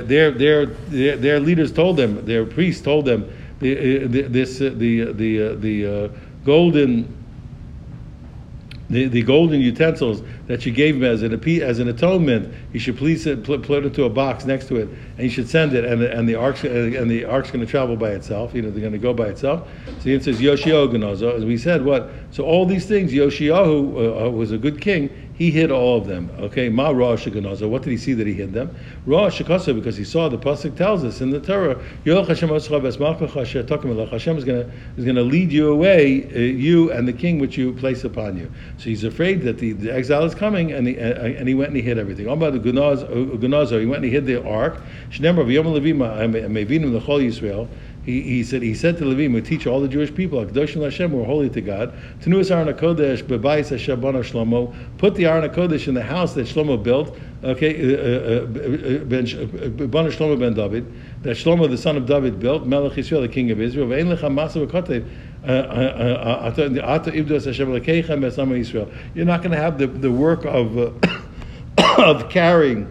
their, 0.01 0.31
their, 0.31 0.65
their, 0.65 1.15
their 1.15 1.39
leaders 1.39 1.71
told 1.71 1.95
them, 1.95 2.25
their 2.25 2.45
priests 2.45 2.81
told 2.81 3.05
them, 3.05 3.31
the, 3.59 4.03
uh, 4.03 4.07
the, 4.07 4.21
this, 4.23 4.59
uh, 4.59 4.73
the, 4.75 5.13
the, 5.13 5.41
uh, 5.41 5.55
the 5.55 5.85
uh, 5.85 6.09
golden 6.43 7.20
the, 8.91 9.07
the 9.07 9.21
golden 9.21 9.61
utensils 9.61 10.21
that 10.47 10.65
you 10.65 10.71
gave 10.71 10.95
him 10.97 11.03
as 11.03 11.23
an 11.23 11.33
as 11.61 11.79
an 11.79 11.87
atonement, 11.87 12.53
he 12.73 12.79
should 12.79 12.97
please 12.97 13.25
it, 13.25 13.43
put, 13.43 13.63
put 13.63 13.83
it 13.83 13.87
into 13.87 14.03
a 14.03 14.09
box 14.09 14.45
next 14.45 14.67
to 14.67 14.75
it, 14.75 14.89
and 14.89 15.19
he 15.19 15.29
should 15.29 15.47
send 15.47 15.73
it, 15.73 15.85
and 15.85 16.01
the, 16.01 16.11
and 16.11 16.27
the 16.27 16.35
ark's 16.35 16.63
and 16.63 17.09
the 17.09 17.23
ark's 17.23 17.49
going 17.49 17.65
to 17.65 17.69
travel 17.69 17.95
by 17.95 18.11
itself. 18.11 18.53
You 18.53 18.61
know, 18.61 18.69
they're 18.69 18.81
going 18.81 18.91
to 18.91 18.99
go 18.99 19.13
by 19.13 19.27
itself. 19.27 19.67
So 20.01 20.09
it 20.09 20.23
says 20.23 20.41
Yoshio 20.41 20.91
As 21.33 21.45
we 21.45 21.57
said, 21.57 21.85
what? 21.85 22.11
So 22.31 22.43
all 22.43 22.65
these 22.65 22.85
things, 22.85 23.13
Yoshiyahu 23.13 23.95
uh, 23.95 24.25
uh, 24.25 24.29
was 24.29 24.51
a 24.51 24.57
good 24.57 24.81
king 24.81 25.09
he 25.41 25.49
hid 25.49 25.71
all 25.71 25.97
of 25.97 26.05
them. 26.05 26.29
Okay, 26.37 26.69
Ma 26.69 26.89
Ra. 26.89 27.17
What 27.17 27.81
did 27.81 27.89
he 27.89 27.97
see 27.97 28.13
that 28.13 28.27
he 28.27 28.33
hid 28.33 28.53
them? 28.53 28.69
Ra 29.07 29.27
Shekasa, 29.27 29.73
because 29.73 29.97
he 29.97 30.03
saw 30.03 30.29
the 30.29 30.37
pasuk 30.37 30.77
tells 30.77 31.03
us 31.03 31.19
in 31.19 31.31
the 31.31 31.39
Torah, 31.39 31.81
Hashem 32.05 32.51
is 32.51 32.67
going 34.45 34.71
is 34.97 35.05
to 35.05 35.23
lead 35.23 35.51
you 35.51 35.71
away, 35.71 36.25
uh, 36.25 36.37
you 36.37 36.91
and 36.91 37.07
the 37.07 37.13
king 37.13 37.39
which 37.39 37.57
you 37.57 37.73
place 37.73 38.03
upon 38.03 38.37
you. 38.37 38.51
So 38.77 38.83
he's 38.83 39.03
afraid 39.03 39.41
that 39.41 39.57
the, 39.57 39.71
the 39.71 39.91
exile 39.91 40.25
is 40.25 40.35
coming, 40.35 40.73
and, 40.73 40.85
the, 40.85 40.99
uh, 40.99 41.23
and 41.23 41.47
he 41.47 41.55
went 41.55 41.69
and 41.69 41.77
he 41.77 41.81
hid 41.81 41.97
everything. 41.97 42.25
He 42.25 42.31
went 42.31 42.53
and 42.53 44.05
he 44.05 44.11
hid 44.11 44.27
the 44.27 44.43
ark. 44.47 44.79
Yisrael 47.21 47.67
he, 48.03 48.21
he 48.21 48.43
said 48.43 48.63
he 48.63 48.73
said 48.73 48.97
to 48.97 49.03
Levim, 49.03 49.33
we 49.33 49.41
teach 49.41 49.67
all 49.67 49.79
the 49.79 49.87
Jewish 49.87 50.11
people, 50.13 50.43
Kadosh 50.43 50.81
Hashem, 50.81 51.11
we're 51.11 51.23
holy 51.23 51.51
to 51.51 51.61
God. 51.61 51.93
Tenuas 52.21 52.49
Aron 52.49 52.73
Kodesh, 52.73 53.21
Bebayis 53.23 53.71
Hashabana 53.71 54.23
Shlomo. 54.23 54.73
Put 54.97 55.13
the 55.15 55.27
Aron 55.27 55.47
Kodesh 55.49 55.87
in 55.87 55.93
the 55.93 56.01
house 56.01 56.33
that 56.33 56.47
Shlomo 56.47 56.81
built. 56.81 57.15
Okay, 57.43 57.73
uh, 57.73 57.97
uh, 57.97 58.43
uh 58.43 58.45
ben 58.45 59.25
Shlomo 59.25 60.39
ben 60.39 60.53
David, 60.53 60.91
that 61.23 61.37
Shlomo 61.37 61.69
the 61.69 61.77
son 61.77 61.95
of 61.95 62.07
David 62.07 62.39
built. 62.39 62.65
Melech 62.65 62.93
Yisrael, 62.93 63.21
the 63.21 63.27
king 63.27 63.51
of 63.51 63.61
Israel. 63.61 63.87
Ve'en 63.87 64.15
lecha 64.15 64.31
masa 64.31 64.65
v'kotev. 64.65 65.05
You're 65.43 65.63
not 69.25 69.41
going 69.41 69.51
to 69.51 69.57
have 69.57 69.79
the, 69.79 69.87
the 69.87 70.11
work 70.11 70.45
of 70.45 70.77
uh, 70.77 70.91
of 71.97 72.29
carrying 72.29 72.87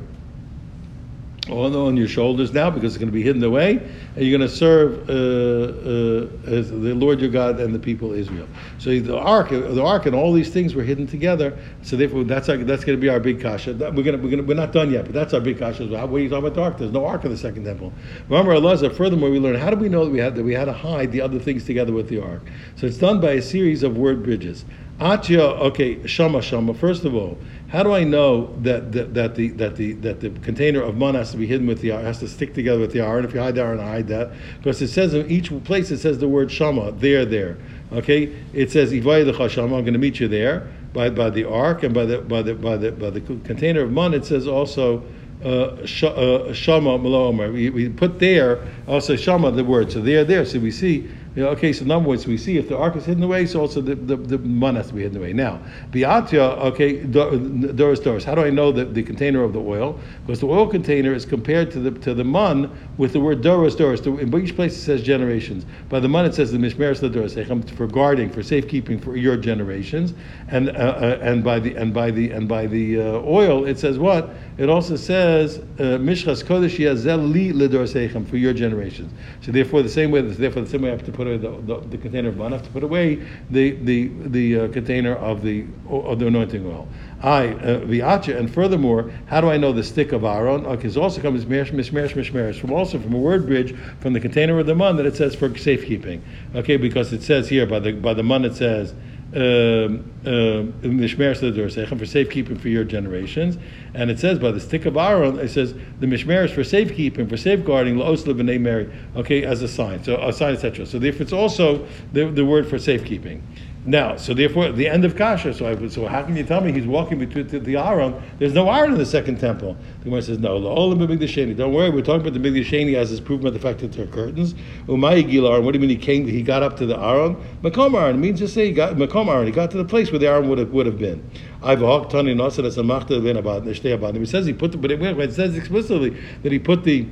on, 1.51 1.97
your 1.97 2.09
shoulders 2.09 2.53
now 2.53 2.71
because 2.71 2.95
it's 2.95 2.99
going 2.99 3.09
to 3.09 3.13
be 3.13 3.23
hidden 3.23 3.43
away, 3.43 3.77
and 4.17 4.25
you're 4.25 4.39
going 4.39 4.49
to 4.49 4.55
serve 4.55 5.09
uh, 5.09 5.13
uh, 5.13 6.57
as 6.57 6.71
the 6.71 6.95
Lord 6.95 7.21
your 7.21 7.31
God 7.31 7.61
and 7.61 7.75
the 7.75 7.79
people 7.79 8.13
of 8.13 8.19
Israel. 8.19 8.47
So 8.79 8.99
the 8.99 9.19
ark, 9.19 9.51
the 9.51 9.83
ark, 9.83 10.07
and 10.07 10.15
all 10.15 10.33
these 10.33 10.51
things 10.51 10.75
were 10.75 10.83
hidden 10.83 11.07
together. 11.07 11.59
So 11.83 11.97
therefore, 11.97 12.25
that's 12.25 12.49
our, 12.49 12.57
that's 12.59 12.85
going 12.85 12.97
to 12.97 13.01
be 13.01 13.09
our 13.09 13.21
big 13.21 13.41
kasha. 13.41 13.75
We're 13.75 13.91
going 13.91 14.05
to, 14.05 14.17
we're 14.17 14.31
going 14.31 14.39
to, 14.39 14.43
we're 14.43 14.55
not 14.55 14.73
done 14.73 14.91
yet, 14.91 15.05
but 15.05 15.13
that's 15.13 15.35
our 15.35 15.41
big 15.41 15.59
kasha. 15.59 15.87
What 15.87 16.13
are 16.13 16.19
you 16.19 16.29
talking 16.29 16.47
about 16.47 16.55
the 16.55 16.63
ark? 16.63 16.79
There's 16.79 16.93
no 16.93 17.07
ark 17.07 17.25
in 17.25 17.31
the 17.31 17.37
second 17.37 17.65
temple. 17.65 17.93
Remember, 18.29 18.53
Allah. 18.53 18.79
Said 18.79 18.95
furthermore, 18.95 19.31
we 19.31 19.39
learn 19.39 19.57
how 19.57 19.71
do 19.71 19.77
we 19.77 19.89
know 19.89 20.05
that 20.05 20.11
we 20.11 20.19
had 20.19 20.37
that 20.37 20.45
we 20.45 20.55
had 20.55 20.67
to 20.67 20.73
hide 20.73 21.13
the 21.13 21.21
other 21.21 21.39
things 21.39 21.65
together 21.65 21.93
with 21.93 22.09
the 22.09 22.23
ark. 22.23 22.43
So 22.77 22.87
it's 22.87 22.99
done 22.99 23.21
by 23.21 23.33
a 23.33 23.43
series 23.43 23.83
of 23.83 23.97
word 23.97 24.23
bridges. 24.23 24.65
Atya, 25.01 25.59
okay, 25.61 26.07
shama 26.07 26.43
shama. 26.43 26.75
First 26.75 27.05
of 27.05 27.15
all, 27.15 27.39
how 27.71 27.85
do 27.85 27.93
I 27.93 28.03
know 28.03 28.53
that, 28.63 28.91
that, 28.93 29.15
that 29.15 29.35
the 29.37 29.51
that 29.51 29.77
the 29.77 29.93
that 29.95 30.21
the 30.21 30.31
container 30.31 30.83
of 30.83 30.97
man 30.97 31.15
has 31.15 31.31
to 31.31 31.37
be 31.37 31.47
hidden 31.47 31.69
with 31.69 31.81
the 31.81 31.91
has 31.91 32.19
to 32.19 32.27
stick 32.27 32.53
together 32.53 32.81
with 32.81 32.93
the 32.93 33.01
Aron? 33.01 33.25
If 33.25 33.33
you 33.33 33.39
hide 33.39 33.55
the 33.55 33.63
Aron, 33.63 33.79
I 33.79 33.91
hide 33.91 34.09
that 34.09 34.33
because 34.59 34.83
it 34.83 34.89
says 34.89 35.15
in 35.15 35.31
each 35.31 35.53
place 35.63 35.93
it 35.93 35.99
says 35.99 36.19
the 36.19 36.29
word 36.29 36.51
shama 36.51 36.91
there 36.91 37.25
there. 37.25 37.59
Okay, 37.93 38.35
it 38.53 38.73
says 38.73 38.93
ivaydecha 38.93 39.49
shama. 39.49 39.77
I'm 39.77 39.83
going 39.83 39.93
to 39.93 40.01
meet 40.01 40.19
you 40.19 40.27
there 40.27 40.69
by, 40.93 41.11
by 41.11 41.31
the 41.31 41.45
ark 41.45 41.85
and 41.85 41.95
by 41.95 42.07
the 42.07 42.19
by 42.19 42.43
the 42.43 42.55
by 42.55 42.77
the 42.77 42.91
by 42.91 43.11
the 43.11 43.21
container 43.21 43.83
of 43.83 43.93
man. 43.93 44.15
It 44.15 44.25
says 44.25 44.47
also. 44.47 45.05
Uh, 45.43 45.87
uh, 46.03 46.53
shama 46.53 46.97
uh, 46.97 47.31
We, 47.51 47.71
we 47.71 47.89
put 47.89 48.19
there 48.19 48.61
also 48.87 49.17
shama 49.17 49.51
the 49.51 49.65
word. 49.65 49.91
So 49.91 50.03
there, 50.03 50.23
there. 50.23 50.45
So 50.45 50.59
we 50.59 50.71
see 50.71 51.09
you 51.37 51.45
know, 51.45 51.51
okay, 51.51 51.73
so 51.73 51.85
in 51.85 51.91
other 51.93 52.05
words, 52.05 52.27
we 52.27 52.37
see 52.37 52.59
if 52.59 52.69
the 52.69 52.77
ark 52.77 52.97
is 52.97 53.05
hidden 53.05 53.23
away, 53.23 53.47
so 53.47 53.61
also 53.61 53.81
the, 53.81 53.95
the, 53.95 54.17
the 54.17 54.39
man 54.39 54.75
has 54.75 54.89
to 54.89 54.95
be 54.95 55.03
hidden 55.03 55.19
away. 55.19 55.33
Now, 55.33 55.61
biatya, 55.93 56.59
okay, 56.73 57.05
doris 57.05 58.01
doris. 58.01 58.25
How 58.25 58.35
do 58.35 58.43
I 58.43 58.51
know 58.51 58.73
that 58.73 58.95
the 58.95 59.05
container 59.05 59.45
of 59.45 59.53
the 59.53 59.61
oil? 59.61 59.97
Because 60.27 60.41
the 60.41 60.49
oil 60.49 60.67
container 60.67 61.15
is 61.15 61.25
compared 61.25 61.71
to 61.71 61.79
the 61.79 61.93
to 62.01 62.15
the 62.15 62.25
man 62.25 62.69
with 62.97 63.13
the 63.13 63.21
word 63.21 63.43
doris 63.43 63.77
doris. 63.77 64.01
In 64.01 64.35
each 64.43 64.57
place 64.57 64.77
it 64.77 64.81
says 64.81 65.03
generations. 65.03 65.67
By 65.89 66.01
the 66.01 66.09
mun 66.09 66.25
it 66.25 66.35
says 66.35 66.51
the 66.51 66.59
mishmeres 66.59 67.01
doris 67.01 67.35
for 67.77 67.87
guarding, 67.87 68.29
for 68.31 68.43
safekeeping 68.43 68.99
for 68.99 69.17
your 69.17 69.37
generations, 69.37 70.15
and 70.49 70.71
uh, 70.71 70.73
uh, 70.73 71.19
and 71.23 71.45
by 71.45 71.61
the 71.61 71.77
and 71.77 71.95
by 71.95 72.11
the 72.11 72.33
and 72.33 72.49
by 72.49 72.67
the 72.67 73.01
uh, 73.01 73.05
oil 73.21 73.67
it 73.67 73.79
says 73.79 74.01
what? 74.01 74.35
It 74.61 74.69
also 74.69 74.95
says 74.97 75.57
uh, 75.57 75.97
mishchas 75.97 76.45
kodesh 76.45 76.77
yazel 76.77 77.33
li 77.33 78.25
for 78.27 78.37
your 78.37 78.53
generations. 78.53 79.11
So 79.41 79.53
therefore, 79.53 79.81
the 79.83 79.89
same 79.89 80.11
way, 80.11 80.21
therefore 80.21 80.61
the 80.61 80.69
same 80.69 80.83
way 80.83 80.91
I 80.91 80.93
have 80.93 81.07
to 81.07 81.13
put 81.13 81.27
away 81.27 81.39
the, 81.39 81.51
the, 81.63 81.81
the 81.89 81.97
container 81.97 82.29
of 82.29 82.37
man, 82.37 82.53
I 82.53 82.57
have 82.57 82.67
to 82.67 82.71
put 82.71 82.85
away 82.85 83.27
the 83.49 83.71
the 83.71 84.09
the 84.27 84.61
uh, 84.61 84.69
container 84.69 85.15
of 85.15 85.41
the 85.41 85.65
of 85.89 86.19
the 86.19 86.27
anointing 86.27 86.67
oil. 86.67 86.87
I 87.23 87.55
uh, 87.55 88.37
and 88.37 88.53
furthermore, 88.53 89.11
how 89.29 89.41
do 89.41 89.49
I 89.49 89.57
know 89.57 89.73
the 89.73 89.83
stick 89.83 90.13
of 90.13 90.25
Aaron? 90.25 90.67
Okay, 90.67 90.89
it 90.89 90.97
also 90.99 91.23
comes 91.23 91.47
mishmeres 91.47 91.71
mishmeres 91.71 92.13
mishmeres 92.13 92.61
from 92.61 92.71
also 92.71 92.99
from 92.99 93.15
a 93.15 93.19
word 93.19 93.47
bridge 93.47 93.75
from 94.01 94.13
the 94.13 94.21
container 94.21 94.59
of 94.59 94.67
the 94.67 94.75
man 94.75 94.97
that 94.97 95.07
it 95.07 95.17
says 95.17 95.35
for 95.35 95.57
safekeeping. 95.57 96.23
Okay, 96.55 96.77
because 96.77 97.15
it 97.15 97.23
says 97.23 97.49
here 97.49 97.65
by 97.65 97.79
the 97.79 97.93
by 97.93 98.13
the 98.13 98.23
man 98.23 98.45
it 98.45 98.57
says 98.57 98.93
um, 99.35 100.11
um, 100.27 101.99
for 101.99 102.07
safekeeping 102.07 102.59
for 102.59 102.69
your 102.69 102.85
generations. 102.85 103.59
And 103.95 104.11
it 104.11 104.19
says 104.19 104.39
by 104.39 104.51
the 104.51 104.61
stick 104.61 104.87
of 104.87 104.97
Aaron, 104.97 105.39
it 105.39 105.51
says 105.51 105.75
the 106.01 106.07
mishmer 106.07 106.45
is 106.45 106.51
for 106.51 106.65
safekeeping, 106.65 107.29
for 107.29 107.37
safeguarding, 107.37 107.97
laosla 107.97 108.35
b'nei 108.35 108.61
Mary, 108.61 108.91
okay, 109.17 109.45
as 109.45 109.63
a 109.63 109.69
sign, 109.69 110.03
so 110.03 110.17
a 110.17 110.33
sign, 110.33 110.55
etc. 110.55 110.87
So 110.87 110.99
if 110.99 111.21
it's 111.21 111.33
also 111.33 111.87
the, 112.13 112.27
the 112.27 112.45
word 112.45 112.69
for 112.69 112.79
safekeeping. 112.79 113.43
Now, 113.87 114.17
so 114.17 114.35
therefore, 114.35 114.73
the 114.73 114.87
end 114.87 115.07
of 115.07 115.17
Kasha. 115.17 115.55
So, 115.55 115.67
I, 115.67 115.89
so 115.89 116.07
how 116.07 116.23
can 116.23 116.37
you 116.37 116.45
tell 116.45 116.61
me 116.61 116.71
he's 116.71 116.87
walking 116.87 117.19
between 117.19 117.47
the, 117.47 117.59
the 117.59 117.77
Aron? 117.77 118.23
There's 118.39 118.53
no 118.53 118.69
Aron 118.71 118.93
in 118.93 118.99
the 118.99 119.07
second 119.07 119.41
temple. 119.41 119.75
The 120.01 120.05
Gemara 120.05 120.21
says 120.21 120.39
no. 120.39 120.61
Don't 120.61 121.73
worry, 121.73 121.89
we're 121.89 122.03
talking 122.03 122.21
about 122.21 122.35
the 122.35 122.39
Big 122.39 122.53
Sheni 122.67 122.95
as 122.95 123.11
is 123.11 123.21
proven 123.21 123.45
by 123.45 123.51
the 123.51 123.59
fact 123.59 123.79
that 123.79 123.93
there 123.93 124.05
are 124.05 124.09
curtains. 124.09 124.55
Umay 124.87 125.25
Gilar. 125.31 125.63
What 125.63 125.73
do 125.73 125.79
you 125.79 125.81
mean 125.81 125.89
he 125.89 125.97
came? 125.97 126.29
He 126.29 126.43
got 126.43 126.63
up 126.63 126.77
to 126.77 126.85
the 126.85 126.99
Aron? 126.99 127.43
Makom 127.63 127.95
Aron 127.95 128.17
it 128.17 128.19
means 128.19 128.39
just 128.39 128.53
say 128.53 128.67
he 128.67 128.73
got 128.73 128.97
Makom 128.97 129.29
Aron. 129.29 129.47
He 129.47 129.53
got 129.53 129.71
to 129.71 129.79
the 129.79 129.85
place 129.87 130.11
where 130.11 130.19
the 130.19 130.29
Aron 130.29 130.51
would 130.51 130.59
have 130.59 130.71
would 130.73 130.85
have 130.85 130.99
been. 130.99 131.29
I've 131.63 131.81
hawked 131.81 132.13
Tani 132.13 132.35
Nasir 132.35 132.67
as 132.67 132.77
a 132.77 132.83
Machta 132.83 133.19
Ben 133.21 133.39
Abad 133.39 133.67
Abad. 133.67 134.17
He 134.17 134.27
says 134.27 134.45
he 134.45 134.53
put 134.53 134.73
the, 134.73 134.79
but 134.79 134.91
it, 134.91 135.01
it 135.01 135.33
says 135.33 135.57
explicitly 135.57 136.11
that 136.43 136.53
he 136.53 136.59
put 136.59 136.85
the 136.85 137.07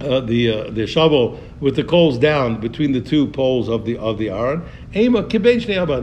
uh, 0.00 0.20
the 0.20 0.50
uh, 0.50 0.70
the 0.70 0.86
shovel 0.86 1.38
with 1.60 1.76
the 1.76 1.84
coals 1.84 2.18
down 2.18 2.60
between 2.60 2.92
the 2.92 3.00
two 3.00 3.26
poles 3.26 3.68
of 3.68 3.84
the 3.84 3.96
of 3.98 4.18
the 4.18 4.30
Aron. 4.30 4.62
It 4.92 5.10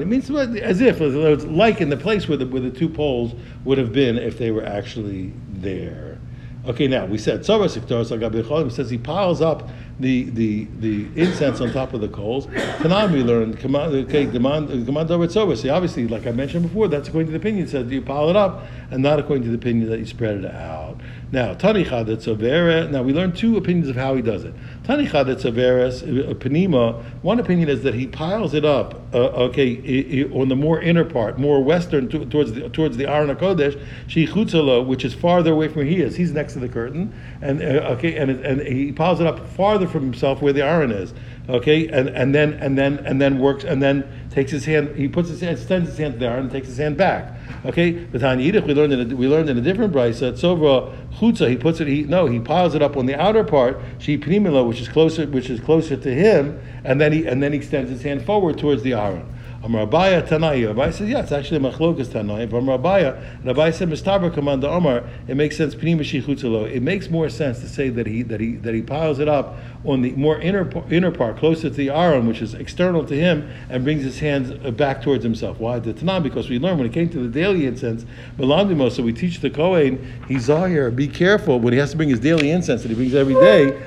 means 0.08 0.30
as 0.30 0.82
if 0.82 1.02
it 1.02 1.14
was 1.14 1.46
like 1.46 1.82
in 1.82 1.90
the 1.90 1.98
place 1.98 2.28
where 2.28 2.38
the 2.38 2.46
where 2.46 2.62
the 2.62 2.72
two 2.72 2.90
poles 2.90 3.34
would 3.66 3.78
have 3.78 3.92
been 3.92 4.18
if 4.18 4.38
they 4.38 4.52
were 4.52 4.66
actually 4.66 5.34
there. 5.50 6.20
Okay, 6.68 6.88
now 6.88 7.06
we 7.06 7.18
said 7.18 7.42
Cholim 7.42 8.72
says 8.72 8.90
he 8.90 8.98
piles 8.98 9.42
up 9.42 9.70
the, 10.02 10.30
the, 10.32 10.68
the 10.80 11.08
incense 11.16 11.62
on 11.62 11.72
top 11.72 11.94
of 11.94 12.02
the 12.02 12.10
coals. 12.10 12.48
Tanan 12.48 13.14
we 13.14 13.24
learned 13.24 13.58
command 13.58 13.94
over 13.94 15.28
Tzavas. 15.28 15.62
See, 15.62 15.70
obviously, 15.70 16.10
like 16.10 16.28
I 16.28 16.32
mentioned 16.32 16.64
before, 16.64 16.90
that's 16.90 17.08
according 17.08 17.28
to 17.28 17.32
the 17.32 17.38
opinion 17.38 17.68
says 17.68 17.90
you 17.90 18.02
pile 18.02 18.30
it 18.30 18.36
up, 18.36 18.66
and 18.92 19.02
not 19.02 19.18
according 19.18 19.44
to 19.44 19.50
the 19.50 19.56
opinion 19.56 19.90
that 19.90 20.00
you 20.00 20.06
spread 20.06 20.44
it 20.44 20.54
out. 20.54 21.00
Now 21.32 21.54
Tanicha 21.54 22.06
that 22.06 22.20
Tzavera. 22.20 22.90
Now 22.90 23.04
we 23.04 23.14
learned 23.14 23.36
two 23.36 23.58
opinions 23.58 23.90
of 23.90 23.98
how 23.98 24.16
he 24.16 24.22
does 24.22 24.46
it. 24.46 24.54
Tanicha 24.84 25.26
that 25.26 25.40
Tzaveras 25.40 26.04
Panima. 26.36 27.04
One 27.22 27.40
opinion 27.40 27.68
is 27.68 27.84
that 27.84 27.94
he 27.94 28.08
piles 28.08 28.54
it 28.54 28.64
up. 28.64 29.02
Uh, 29.14 29.48
okay, 29.48 30.24
on 30.32 30.48
the 30.48 30.56
more 30.56 30.82
inner 30.82 31.04
part, 31.04 31.38
more 31.38 31.62
western 31.62 32.08
to, 32.10 32.26
towards 32.26 32.54
the 32.54 32.70
towards 32.70 32.96
the 32.96 33.10
Aron 33.10 33.36
Hakodesh, 33.36 33.82
Shechutzalo, 34.08 34.86
which 34.86 35.04
is 35.04 35.14
farther 35.14 35.52
away 35.52 35.68
from 35.68 35.78
where 35.78 35.86
he 35.86 36.02
is. 36.02 36.16
He's 36.16 36.32
next 36.32 36.54
to 36.54 36.60
the 36.60 36.70
curtain, 36.70 37.14
and 37.42 37.62
uh, 37.62 37.96
okay, 37.96 38.16
and 38.16 38.32
and 38.32 38.62
he 38.62 38.94
piles 38.94 39.20
it 39.20 39.28
up 39.28 39.46
farther 39.50 39.88
from 39.88 40.04
himself 40.04 40.42
where 40.42 40.54
the 40.54 40.64
Aron 40.64 40.92
is. 40.92 41.14
Okay, 41.50 41.88
and 41.88 42.10
and 42.10 42.36
then 42.36 42.54
and 42.56 42.78
then 42.78 43.00
and 43.06 43.22
then 43.22 43.40
works 43.40 43.64
and 43.64 43.82
then 43.82 44.04
takes 44.32 44.52
his 44.52 44.66
hand. 44.66 44.96
He 44.98 45.08
puts 45.08 45.30
his 45.30 45.40
hand, 45.40 45.58
extends 45.58 45.90
his 45.90 45.98
hand 45.98 46.16
to 46.16 46.20
the 46.20 46.26
Aron, 46.26 46.42
and 46.42 46.52
takes 46.52 46.68
his 46.68 46.78
hand 46.78 46.98
back. 46.98 47.34
Okay, 47.66 47.92
but 47.92 48.22
on 48.22 48.40
Yiddish 48.42 48.66
we 48.66 48.74
learned 48.74 48.94
in 48.94 49.12
a, 49.12 49.16
we 49.16 49.28
learned 49.28 49.50
in 49.50 49.58
a 49.58 49.62
different 49.62 49.94
brisa 49.94 50.20
that 50.20 50.36
Sovra 50.36 50.94
chutza 51.14 51.50
he 51.50 51.56
puts 51.56 51.80
it 51.80 51.88
he 51.88 52.04
no 52.04 52.26
he 52.26 52.40
piles 52.40 52.76
it 52.76 52.82
up 52.82 52.98
on 52.98 53.06
the 53.06 53.20
outer 53.20 53.44
part 53.44 53.80
she 53.98 54.18
primila 54.18 54.68
which 54.68 54.82
is 54.82 54.90
closer 54.90 55.26
which 55.26 55.50
is 55.50 55.60
closer 55.62 55.96
to 55.96 56.14
him 56.14 56.60
and 56.84 57.00
then 57.00 57.14
he 57.14 57.26
and 57.26 57.42
then 57.42 57.54
he 57.54 57.58
extends 57.58 57.90
his 57.90 58.04
hand 58.04 58.26
forward 58.26 58.58
towards 58.58 58.84
the 58.84 58.94
Aron. 58.94 59.34
Amar 59.64 59.88
Abaye 59.88 60.28
Tanai. 60.28 60.66
Rabbi 60.66 60.92
says, 60.92 61.10
yeah, 61.10 61.20
it's 61.20 61.32
actually 61.32 61.60
machlokas 61.60 62.12
Tanai. 62.12 62.44
Amar 62.44 62.78
Abaye, 62.78 63.44
Rabbi 63.44 63.72
said, 63.72 63.90
Mistaber 63.90 64.32
Commander 64.32 64.68
Omar, 64.68 65.04
it 65.28 65.36
makes 65.36 65.58
sense. 65.58 65.74
It 65.74 66.84
makes 66.84 67.10
more 67.10 67.30
sense 67.30 67.60
to 67.62 67.68
say 67.68 67.90
that 67.90 68.06
he 68.06 68.22
that 68.24 68.40
he 68.40 68.56
that 68.58 68.74
he 68.74 68.82
piles 68.82 69.20
it 69.20 69.28
up 69.28 69.58
on 69.86 70.02
the 70.02 70.12
more 70.12 70.40
inner 70.40 70.70
inner 70.92 71.12
part, 71.12 71.38
closer 71.38 71.70
to 71.70 71.76
the 71.76 71.90
Aron, 71.90 72.28
which 72.28 72.42
is 72.42 72.54
external 72.54 73.06
to 73.06 73.16
him, 73.16 73.50
and 73.70 73.84
brings 73.84 74.04
his 74.04 74.20
hands 74.20 74.52
uh, 74.52 74.72
back 74.72 75.02
towards 75.02 75.24
himself. 75.24 75.60
Why 75.60 75.80
the 75.80 75.94
Tanai? 75.94 76.20
Because 76.20 76.50
we 76.50 76.60
learned 76.60 76.80
when 76.80 76.88
it 76.88 76.94
came 76.94 77.10
to 77.10 77.20
the 77.20 77.30
daily 77.30 77.66
incense, 77.66 78.06
Melandimo, 78.38 78.92
so 78.92 79.04
we 79.04 79.14
teach 79.14 79.40
the 79.40 79.50
Kohen, 79.50 80.24
he's 80.28 80.44
Zahir, 80.44 80.92
be 80.92 81.08
careful 81.08 81.60
when 81.60 81.74
he 81.74 81.80
has 81.80 81.92
to 81.92 81.98
bring 81.98 82.10
his 82.10 82.20
daily 82.20 82.52
incense 82.52 82.82
that 82.82 82.90
he 82.90 82.96
brings 82.96 83.14
every 83.14 83.36
day. 83.36 83.78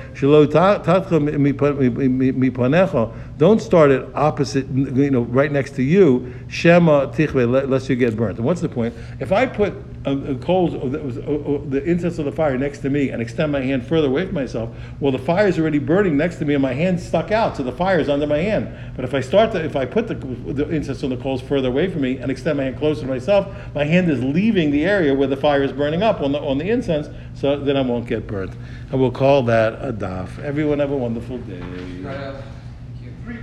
Don't 3.37 3.61
start 3.61 3.91
it 3.91 4.07
opposite, 4.15 4.67
you 4.69 5.11
know, 5.11 5.21
right 5.21 5.51
next 5.51 5.71
to 5.75 5.83
you. 5.83 6.33
Shema 6.47 7.07
tichve, 7.07 7.69
lest 7.69 7.89
you 7.89 7.95
get 7.95 8.15
burnt. 8.15 8.37
And 8.37 8.45
what's 8.45 8.61
the 8.61 8.69
point? 8.69 8.93
If 9.19 9.31
I 9.31 9.45
put 9.45 9.73
coals, 10.03 10.73
uh, 10.73 11.61
the 11.69 11.83
incense 11.85 12.17
of 12.17 12.25
the 12.25 12.31
fire 12.31 12.57
next 12.57 12.79
to 12.79 12.89
me 12.89 13.09
and 13.09 13.21
extend 13.21 13.51
my 13.51 13.61
hand 13.61 13.85
further 13.85 14.07
away 14.07 14.25
from 14.25 14.35
myself, 14.35 14.69
well, 14.99 15.11
the 15.11 15.19
fire 15.19 15.47
is 15.47 15.59
already 15.59 15.79
burning 15.79 16.17
next 16.17 16.37
to 16.37 16.45
me 16.45 16.53
and 16.53 16.61
my 16.61 16.73
hand 16.73 16.99
stuck 16.99 17.31
out, 17.31 17.57
so 17.57 17.63
the 17.63 17.71
fire 17.71 17.99
is 17.99 18.09
under 18.09 18.25
my 18.25 18.39
hand. 18.39 18.75
But 18.95 19.05
if 19.05 19.13
I 19.13 19.21
start 19.21 19.51
to, 19.51 19.63
if 19.63 19.75
I 19.75 19.85
put 19.85 20.07
the, 20.07 20.15
the 20.15 20.67
incense 20.69 21.03
on 21.03 21.09
the 21.11 21.17
coals 21.17 21.41
further 21.41 21.67
away 21.67 21.89
from 21.89 22.01
me 22.01 22.17
and 22.17 22.31
extend 22.31 22.57
my 22.57 22.63
hand 22.63 22.77
closer 22.77 23.01
to 23.01 23.07
myself, 23.07 23.55
my 23.75 23.83
hand 23.83 24.09
is 24.09 24.23
leaving 24.23 24.71
the 24.71 24.85
area 24.85 25.13
where 25.13 25.27
the 25.27 25.37
fire 25.37 25.63
is 25.63 25.71
burning 25.71 26.03
up 26.03 26.21
on 26.21 26.31
the 26.31 26.39
on 26.39 26.57
the 26.57 26.69
incense, 26.69 27.07
so 27.33 27.57
then 27.57 27.77
I 27.77 27.81
won't 27.81 28.07
get 28.07 28.27
burnt. 28.27 28.53
And 28.91 28.99
we'll 28.99 29.11
call 29.11 29.43
that 29.43 29.73
a 29.73 29.93
daf. 29.93 30.39
Everyone 30.39 30.79
have 30.79 30.91
a 30.91 30.97
wonderful 30.97 31.37
day. 31.39 31.61